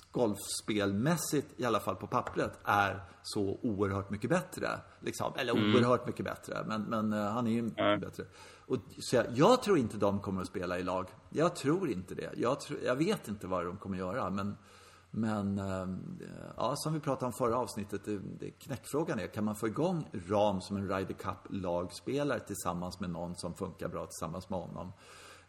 [0.00, 4.68] golfspelmässigt, i alla fall på pappret, är så oerhört mycket bättre.
[5.00, 5.32] Liksom.
[5.36, 5.74] Eller mm.
[5.74, 8.00] oerhört mycket bättre, men, men uh, han är ju mm.
[8.00, 8.24] bättre.
[8.66, 11.06] Och, så jag, jag, tror inte de kommer att spela i lag.
[11.30, 12.30] Jag tror inte det.
[12.36, 14.56] Jag, tro, jag vet inte vad de kommer att göra, men
[15.14, 15.98] men uh,
[16.56, 20.08] ja, som vi pratade om förra avsnittet, det, det, knäckfrågan är, kan man få igång
[20.28, 24.92] Ram som en Ryder Cup-lagspelare tillsammans med någon som funkar bra tillsammans med honom?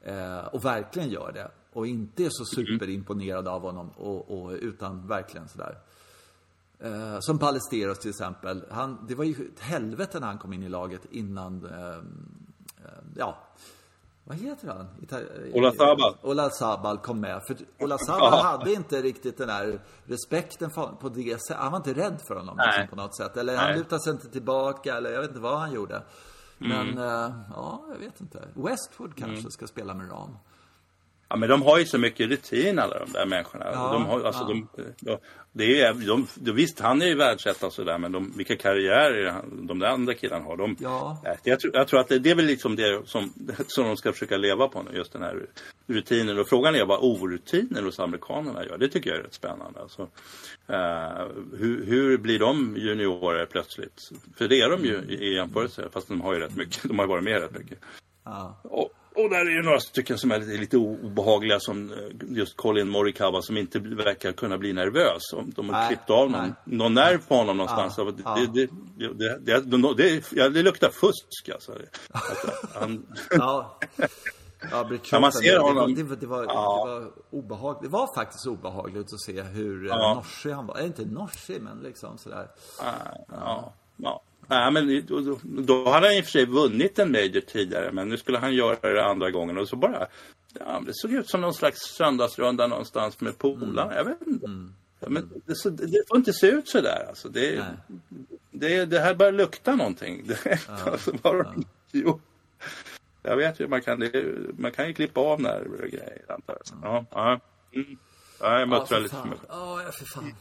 [0.03, 1.51] Eh, och verkligen gör det.
[1.73, 3.89] Och inte är så superimponerad av honom.
[3.89, 5.77] Och, och utan verkligen sådär.
[6.79, 8.65] Eh, som Ballesteros till exempel.
[8.71, 11.97] Han, det var ju ett helvete när han kom in i laget innan, eh,
[12.85, 13.37] eh ja,
[14.23, 14.87] vad heter han?
[15.53, 16.15] Ola Sabal.
[16.21, 17.41] Ola Sabal kom med.
[17.47, 21.63] För Ola Sabal hade inte riktigt den där respekten för, på det sättet.
[21.63, 23.37] Han var inte rädd för honom liksom, på något sätt.
[23.37, 23.65] Eller Nej.
[23.65, 26.03] han lutade sig inte tillbaka eller jag vet inte vad han gjorde.
[26.69, 26.97] Men, mm.
[26.97, 28.47] uh, ja, jag vet inte.
[28.53, 29.51] Westwood kanske mm.
[29.51, 30.37] ska spela med Ram.
[31.33, 33.65] Ja, men de har ju så mycket rutin alla de där människorna.
[33.73, 34.47] Ja, de har, alltså, ja.
[35.01, 35.17] de,
[35.51, 39.41] det är, de, de, visst, han är ju världsetta och sådär, men de, vilka karriärer
[39.51, 40.57] de där andra killarna har.
[40.57, 41.21] De, ja.
[41.43, 43.33] jag, tror, jag tror att det, det, är väl liksom det som,
[43.67, 45.45] som de ska försöka leva på nu, just den här
[45.87, 46.39] rutinen.
[46.39, 48.77] Och frågan är vad orutinen hos amerikanerna gör.
[48.77, 49.79] Det tycker jag är rätt spännande.
[49.81, 54.11] Alltså, uh, hur, hur blir de juniorer plötsligt?
[54.37, 56.83] För det är de ju i jämförelse, fast de har ju rätt mycket.
[56.83, 57.79] De har varit med rätt mycket.
[58.23, 58.55] Ja.
[58.63, 61.97] Och, och där är ju några stycken som är lite obehagliga som eh,
[62.37, 65.21] just Colin Morikawa som inte verkar kunna bli nervös.
[65.55, 67.93] De har nej, klippt av någon, någon nerv på honom någonstans.
[67.97, 68.35] Ja, det, ja.
[68.35, 68.69] Det,
[69.05, 69.37] det,
[69.95, 71.71] det, det, det luktar fusk alltså.
[72.73, 73.05] Han...
[73.31, 73.79] ja.
[74.71, 75.95] Ja, ja, man ser honom.
[75.95, 76.85] Det, var, det, var, ja.
[76.85, 77.83] det var obehagligt.
[77.83, 80.13] Det var faktiskt obehagligt att se hur eh, ja.
[80.13, 80.79] norsig han var.
[80.79, 82.47] Äh, inte norsig, men liksom sådär.
[82.79, 82.93] Ja,
[83.31, 83.73] ja.
[83.97, 84.21] ja.
[84.47, 88.09] Ja, men då, då hade han i och för sig vunnit en major tidigare, men
[88.09, 90.07] nu skulle han göra det andra gången och så bara...
[90.59, 93.83] Ja, det såg ut som någon slags söndagsrunda någonstans med polarna.
[93.83, 93.97] Mm.
[93.97, 94.45] Jag vet inte.
[94.45, 94.73] Mm.
[95.07, 97.05] Men det, så, det, får inte se ut så där.
[97.09, 97.29] Alltså.
[97.29, 97.65] Det,
[98.51, 100.23] det, det, här börjar lukta någonting.
[100.27, 100.91] Det, ja.
[100.91, 101.63] alltså, bara, ja.
[101.91, 102.21] jo.
[103.23, 104.09] Jag vet ju, man kan,
[104.57, 106.25] man kan ju klippa av nerver och grejer.
[106.27, 106.79] Antar jag.
[106.83, 107.39] Ja, ja.
[107.73, 107.97] Mm.
[108.39, 109.45] ja, jag mötte ja, väldigt mycket.
[109.49, 110.35] Ja, för fan.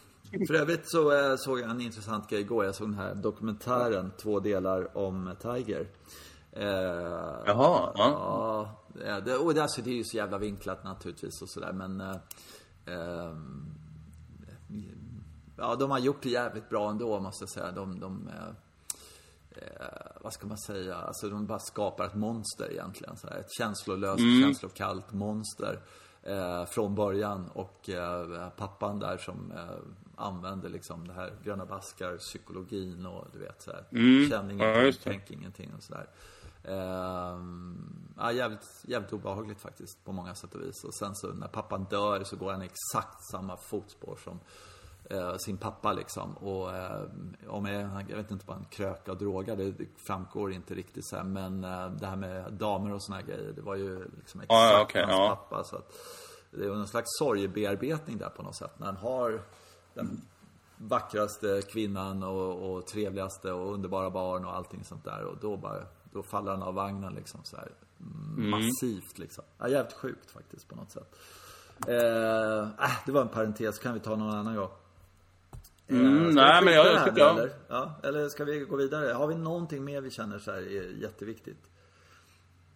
[0.47, 2.65] För övrigt så eh, såg jag en intressant grej igår.
[2.65, 5.87] Jag såg den här dokumentären, två delar om Tiger.
[6.53, 6.67] Eh,
[7.47, 7.93] Jaha.
[7.95, 8.77] Ja.
[9.07, 12.01] ja det, och det, alltså, det är ju så jävla vinklat naturligtvis och sådär men
[12.01, 12.17] eh,
[12.87, 13.33] eh,
[15.57, 17.73] Ja, de har gjort det jävligt bra ändå måste jag säga.
[17.73, 18.49] De, de eh,
[19.51, 20.97] eh, vad ska man säga?
[20.97, 23.17] Alltså de bara skapar ett monster egentligen.
[23.17, 23.37] Så här.
[23.37, 24.43] Ett känslolöst, mm.
[24.43, 25.81] känslokallt monster.
[26.23, 29.77] Eh, från början och eh, pappan där som eh,
[30.17, 33.85] använder liksom det här gröna baskar, psykologin och du vet så här.
[33.93, 34.31] Mm.
[34.31, 36.07] Känn ingenting, ja, tänk ingenting och sådär.
[36.65, 40.85] Ehm, ja, jävligt, jävligt obehagligt faktiskt på många sätt och vis.
[40.85, 44.41] Och sen så när pappan dör så går han exakt samma fotspår som
[45.11, 46.37] eh, sin pappa liksom.
[46.37, 47.03] Och eh,
[47.49, 49.75] om jag, jag vet inte vad en kröka och droga, det,
[50.07, 53.53] framgår inte riktigt så här, Men eh, det här med damer och såna här grejer,
[53.53, 55.65] det var ju liksom exakt ah, okay, hans pappa.
[55.65, 55.93] Så att,
[56.51, 58.79] det är någon slags sorgebearbetning där på något sätt.
[58.79, 59.43] När han har
[59.95, 60.21] den
[60.77, 65.25] vackraste kvinnan och, och trevligaste och underbara barn och allting sånt där.
[65.25, 65.83] Och då bara,
[66.13, 67.69] då faller han av vagnen liksom så här.
[68.37, 68.51] Mm.
[68.51, 69.45] Massivt liksom.
[69.59, 71.19] Ja, jävligt sjukt faktiskt på något sätt.
[71.89, 74.71] Eh, äh, det var en parentes, kan vi ta någon annan gång.
[75.87, 77.53] Eh, Mm, nej, men jag- jag det tycker jag- eller?
[77.69, 79.13] Ja, eller ska vi gå vidare?
[79.13, 81.71] Har vi någonting mer vi känner så här är jätteviktigt?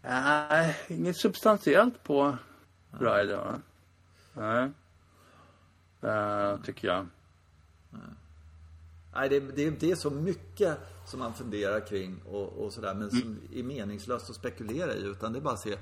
[0.02, 2.36] Nej, inget substantiellt på
[2.90, 3.54] Ryder.
[4.32, 4.70] Nej.
[6.06, 7.06] Eh, tycker jag.
[9.14, 12.94] Nej, det, det, det är så mycket som man funderar kring och, och sådär.
[12.94, 15.02] Men som är meningslöst att spekulera i.
[15.02, 15.76] Utan det är bara att se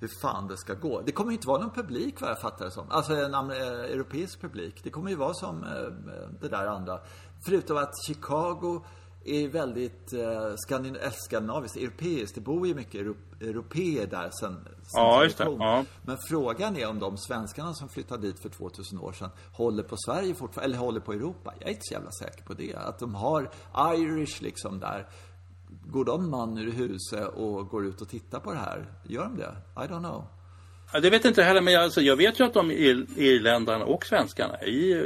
[0.00, 1.00] hur fan det ska gå.
[1.00, 2.90] Det kommer ju inte vara någon publik vad jag fattar det som.
[2.90, 4.84] Alltså en europeisk publik.
[4.84, 7.00] Det kommer ju vara som eh, det där andra.
[7.44, 8.84] Förutom att Chicago
[9.24, 12.34] är väldigt eh, skandin- äh, skandinaviskt, europeiskt.
[12.34, 15.44] Det bor ju mycket euro- europeer där sen, sen Ja, just det.
[15.58, 15.84] Ja.
[16.02, 19.96] Men frågan är om de svenskarna som flyttade dit för 2000 år sedan håller på
[19.96, 21.54] Sverige fortfarande, eller håller på Europa.
[21.58, 22.74] Jag är inte så jävla säker på det.
[22.74, 23.50] Att de har
[23.96, 25.08] Irish liksom där.
[25.86, 28.92] Går de man ur huset och går ut och tittar på det här?
[29.04, 29.56] Gör de det?
[29.76, 30.24] I don't know.
[30.92, 33.06] Ja, det vet jag inte heller, men jag, alltså, jag vet ju att de ir-
[33.16, 35.00] irländarna och svenskarna i eh,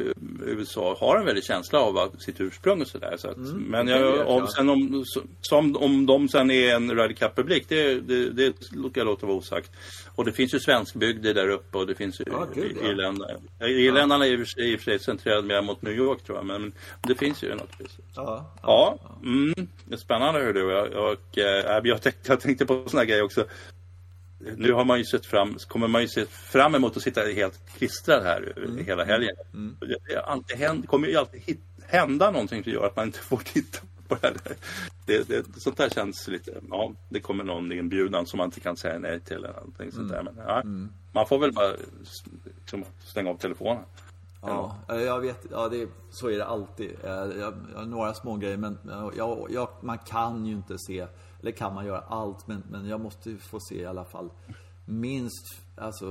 [0.46, 3.14] USA har en väldig känsla av sitt ursprung och sådär.
[3.18, 4.52] Så att, men Mm, det jag, vet om, jag.
[4.52, 5.04] sen om,
[5.40, 8.52] som, om de sen är en Ryder Cup-publik, det, det, det
[9.00, 9.70] jag låta vara osagt.
[10.14, 12.88] Och det finns ju svenskbygder där uppe och det finns ju Ja, gud, ja.
[12.90, 13.36] irländare.
[13.60, 14.36] Irländarna är i
[14.76, 16.72] och för sig, centrerade mer mot New York tror jag, men
[17.02, 17.70] det finns ju något.
[17.78, 17.96] vis.
[18.16, 18.54] Ja.
[18.62, 19.54] Ja, mm,
[19.84, 20.76] det är spännande hör du.
[20.76, 23.44] Och, och, eh, jag, tänkte, jag tänkte på här grejer också.
[24.56, 27.60] Nu har man ju sett fram, kommer man ju se fram emot att sitta helt
[27.76, 28.84] klistrad här Mm.
[28.84, 29.36] hela helgen.
[29.80, 33.06] Det, det, är alltid händ, kommer ju alltid hit, hända någonting som gör att man
[33.06, 33.78] inte får titta
[34.08, 34.56] på det här.
[35.06, 38.76] Det, det, sånt där känns lite, ja, det kommer någon inbjudan som man inte kan
[38.76, 40.24] säga nej till eller någonting sånt Mm.
[40.24, 40.32] där.
[40.32, 40.62] Men, ja,
[41.12, 41.72] Man får väl bara
[42.58, 43.82] liksom, stänga av telefonen.
[44.44, 45.46] Ja, jag vet.
[45.50, 46.90] Ja, det, så är det alltid.
[47.04, 48.78] Eh, Jag, jag några små grejer, men
[49.16, 51.06] jag, jag, man kan ju inte se,
[51.42, 54.30] eller kan man göra allt, men, men jag måste ju få se i alla fall
[54.84, 56.06] minst alltså,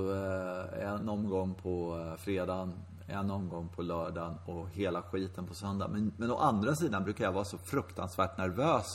[0.75, 2.73] eh, en omgång på eh, fredagen,
[3.07, 5.87] en omgång på lördagen och hela skiten på söndag.
[5.87, 8.85] Men, men å andra sidan brukar jag vara så fruktansvärt nervös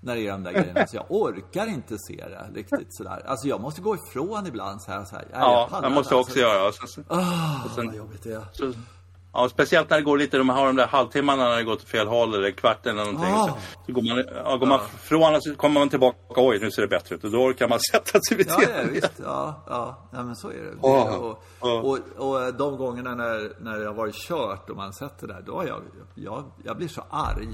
[0.00, 0.86] när det är de där grejerna.
[0.86, 3.22] Så jag orkar inte se det riktigt sådär.
[3.26, 5.04] Alltså jag måste gå ifrån ibland så här.
[5.04, 5.24] Så här.
[5.30, 6.38] Nej, Ja, jag måste inte, också alltså.
[6.38, 6.68] göra.
[6.68, 7.04] Och sen,
[7.64, 8.44] och sen- vad jobbigt det är.
[8.52, 8.72] Så,
[9.36, 11.88] ja, speciellt när det går lite, de har de där halvtimmarna när det går till
[11.88, 13.34] fel håll eller kvart eller någonting.
[13.34, 13.46] Ah.
[13.46, 16.70] Så, så går man, ja, går man från och så kommer man tillbaka, oj nu
[16.70, 17.24] ser det bättre ut.
[17.24, 19.12] Och då kan man sätta sig vid Ja, ja visst.
[19.24, 20.74] Ja, ja, ja, men så är det.
[20.82, 21.16] Ja.
[21.60, 25.26] och, och, och de gångerna när, när det har varit kört och man sett det
[25.26, 25.82] där, då har jag,
[26.14, 27.48] jag, jag blir så arg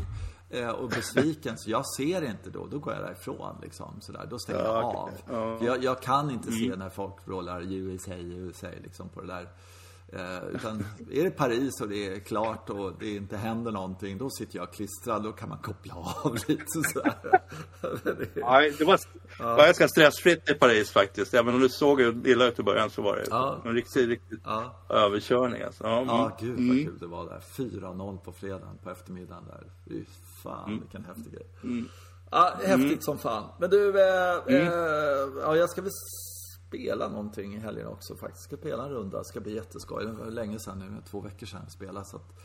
[0.51, 2.67] eh, och besviken så jag ser inte då.
[2.67, 4.01] Då går jag därifrån liksom.
[4.01, 4.27] Sådär.
[4.31, 5.37] Då stänger jag Ja, av.
[5.37, 5.67] Mm.
[5.67, 9.49] Jag, jag kan inte se när folk vrålar USA, USA liksom på det där.
[10.15, 14.31] Eh, utan är det Paris och det är klart och det inte händer någonting, då
[14.31, 15.23] sitter jag klistrad.
[15.23, 17.15] Då kan man koppla av lite sådär.
[18.35, 18.99] Nej, det var,
[19.39, 21.35] var ganska stressfritt i Paris faktiskt.
[21.35, 23.63] Även om det såg illa ut i början så var det Ja.
[23.65, 24.75] en riktig, riktigt Ja.
[24.89, 25.63] överkörning.
[25.63, 25.85] Alltså.
[25.85, 26.57] Ja, Ja, mm.
[26.57, 27.41] gud vad kul det var där.
[27.57, 29.63] 4-0 på fredagen på eftermiddagen där.
[29.89, 30.05] Fy
[30.43, 30.81] fan, Mm.
[30.81, 31.47] vilken häftig grej.
[32.31, 33.45] Ja, häftigt som fan.
[33.61, 34.67] Men du, eh, Mm.
[34.67, 34.73] eh,
[35.43, 35.91] ja, jag ska väl
[36.73, 38.45] spela någonting i helgen också faktiskt.
[38.45, 39.19] Ska spela en runda.
[39.19, 40.05] Det ska bli jätteskoj.
[40.07, 42.05] Det var länge sedan nu, två veckor sedan jag spelade.
[42.07, 42.39] Så att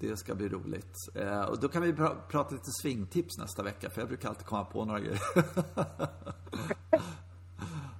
[0.00, 0.94] det ska bli roligt.
[1.14, 3.90] Eh, och då kan vi pra- prata lite svingtips nästa vecka.
[3.90, 5.20] För jag brukar alltid komma på några grejer.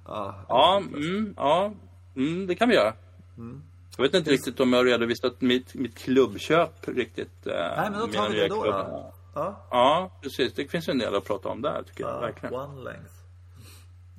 [0.05, 1.73] ja, Ja, mm, ja
[2.15, 2.93] mm, det kan vi göra.
[3.37, 3.63] Mm.
[3.97, 7.47] Jag vet inte riktigt om jag har redovisat mitt, mitt klubbköp riktigt.
[7.47, 8.63] eh, Nej, men då tar vi det då.
[8.63, 9.11] då.
[9.35, 9.67] Ja.
[9.71, 10.53] Ja, precis.
[10.53, 12.13] Det finns en del att prata om där tycker jag.
[12.15, 12.55] Ja, Verkligen.
[12.55, 13.11] one length.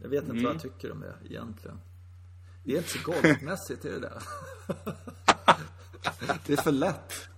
[0.03, 0.45] Jag vet inte Mm.
[0.45, 1.79] vad jag tycker om det egentligen.
[2.65, 4.13] Det är inte så golfmässigt, är det det?
[6.47, 7.29] det är för lätt.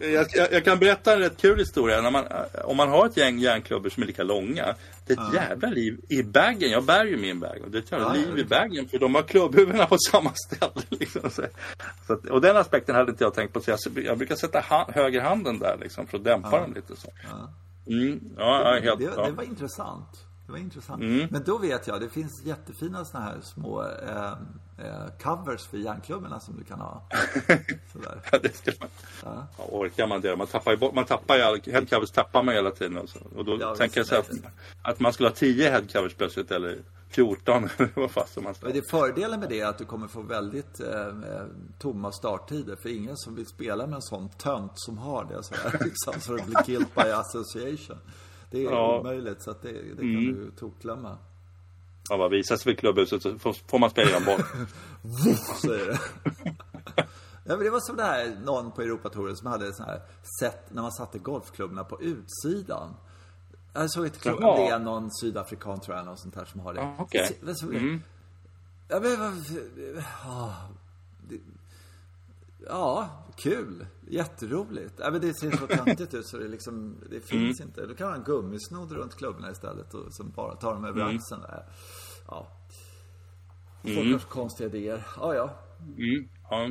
[0.00, 2.00] Jag, jag, jag kan berätta en rätt kul historia.
[2.00, 2.24] När man,
[2.64, 4.74] om man har ett gäng järnklubbor som är lika långa.
[5.06, 6.70] Det är ett jävla liv i bagen.
[6.70, 7.64] Jag bär ju min bag.
[7.68, 8.46] Det är ett jävla Ja, liv i ja.
[8.60, 8.88] bagen.
[8.88, 10.72] För de har klubbhuvudena på samma ställe.
[10.90, 11.30] Liksom.
[11.30, 11.42] Så,
[12.12, 13.60] att, och den aspekten hade inte jag tänkt på.
[13.60, 16.96] Så jag, jag brukar sätta ha, högerhanden där liksom, för att dämpa dem lite.
[16.96, 17.08] Så.
[17.86, 19.12] Mm, ja, ja, helt, det, ja.
[19.12, 19.24] Mm.
[19.30, 20.24] det var intressant.
[20.52, 21.30] Det var intressant.
[21.30, 24.32] Men då vet jag, det finns jättefina såna här små eh,
[24.78, 27.02] eh, covers för järnklubborna som du kan ha.
[27.92, 28.20] Sådär.
[28.32, 28.88] Ja, det ska man.
[29.24, 29.46] Ja.
[29.68, 30.36] orkar man det?
[30.36, 32.98] Man tappar ju, bort- man tappar ju all, headcovers tappar man hela tiden.
[32.98, 33.18] Och, så.
[33.36, 34.30] och då Ja, tänker jag så att,
[34.82, 36.78] att man skulle ha 10 headcovers plötsligt eller
[37.08, 40.08] 14 eller vad fasen man ska Men det fördelen med det är att du kommer
[40.08, 41.42] få väldigt eh, eh,
[41.78, 42.76] tomma starttider.
[42.76, 46.36] För ingen som vill spela med en sån tönt som har det sådär, liksom, så
[46.36, 47.98] det blir killed by association.
[48.52, 48.98] Det är Ja.
[49.00, 51.18] omöjligt, så att det, det kan du tokglömma.
[52.10, 54.46] Ja, vad visas vid klubbhuset så får, man spela dem bort.
[55.62, 55.98] Så är det.
[57.44, 60.00] Ja, men det var som det här, någon på Europatouren som hade sån här
[60.40, 62.94] sätt när man satte golfklubborna på utsidan.
[63.72, 64.56] Jag såg klubb, Jaha.
[64.56, 66.94] det är någon sydafrikan tror jag, någon sånt här som har det.
[66.98, 67.26] Okej.
[67.26, 67.72] Se- men så-
[68.88, 69.44] Ja, men.
[70.24, 70.54] Ja,
[71.28, 71.38] det,
[72.68, 73.86] ja, kul.
[74.08, 74.94] Jätteroligt.
[74.98, 77.86] Ja, men det ser så töntigt ut så det liksom, det finns inte.
[77.86, 81.40] Då kan ha en gummisnodd runt klubborna istället och som bara tar dem över axeln.
[81.40, 81.64] där.
[82.28, 82.46] Ja.
[83.82, 85.06] Folk har så konstiga idéer.
[85.16, 85.50] Ja, ja.
[85.96, 86.28] Mm.
[86.50, 86.70] Ja.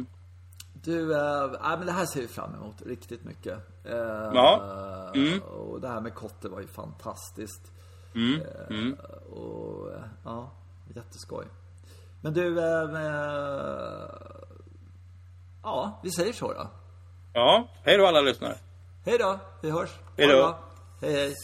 [0.84, 3.58] Du, äh, nej, men det här ser vi fram emot riktigt mycket.
[3.86, 3.96] Eh,
[4.34, 5.12] Ja.
[5.50, 7.72] Och det här med Kotte var ju fantastiskt.
[8.16, 8.42] Mm.
[8.42, 9.92] Eh, Och
[10.24, 10.52] ja,
[10.96, 11.46] jätteskoj.
[12.22, 12.90] Men du, eh,
[15.64, 16.68] ja, vi säger så då.
[17.34, 18.56] ja, hej då alla lyssnare.
[19.06, 19.90] Hej då, vi hörs.
[20.18, 20.58] Hej då.
[21.02, 21.36] Hej, hej.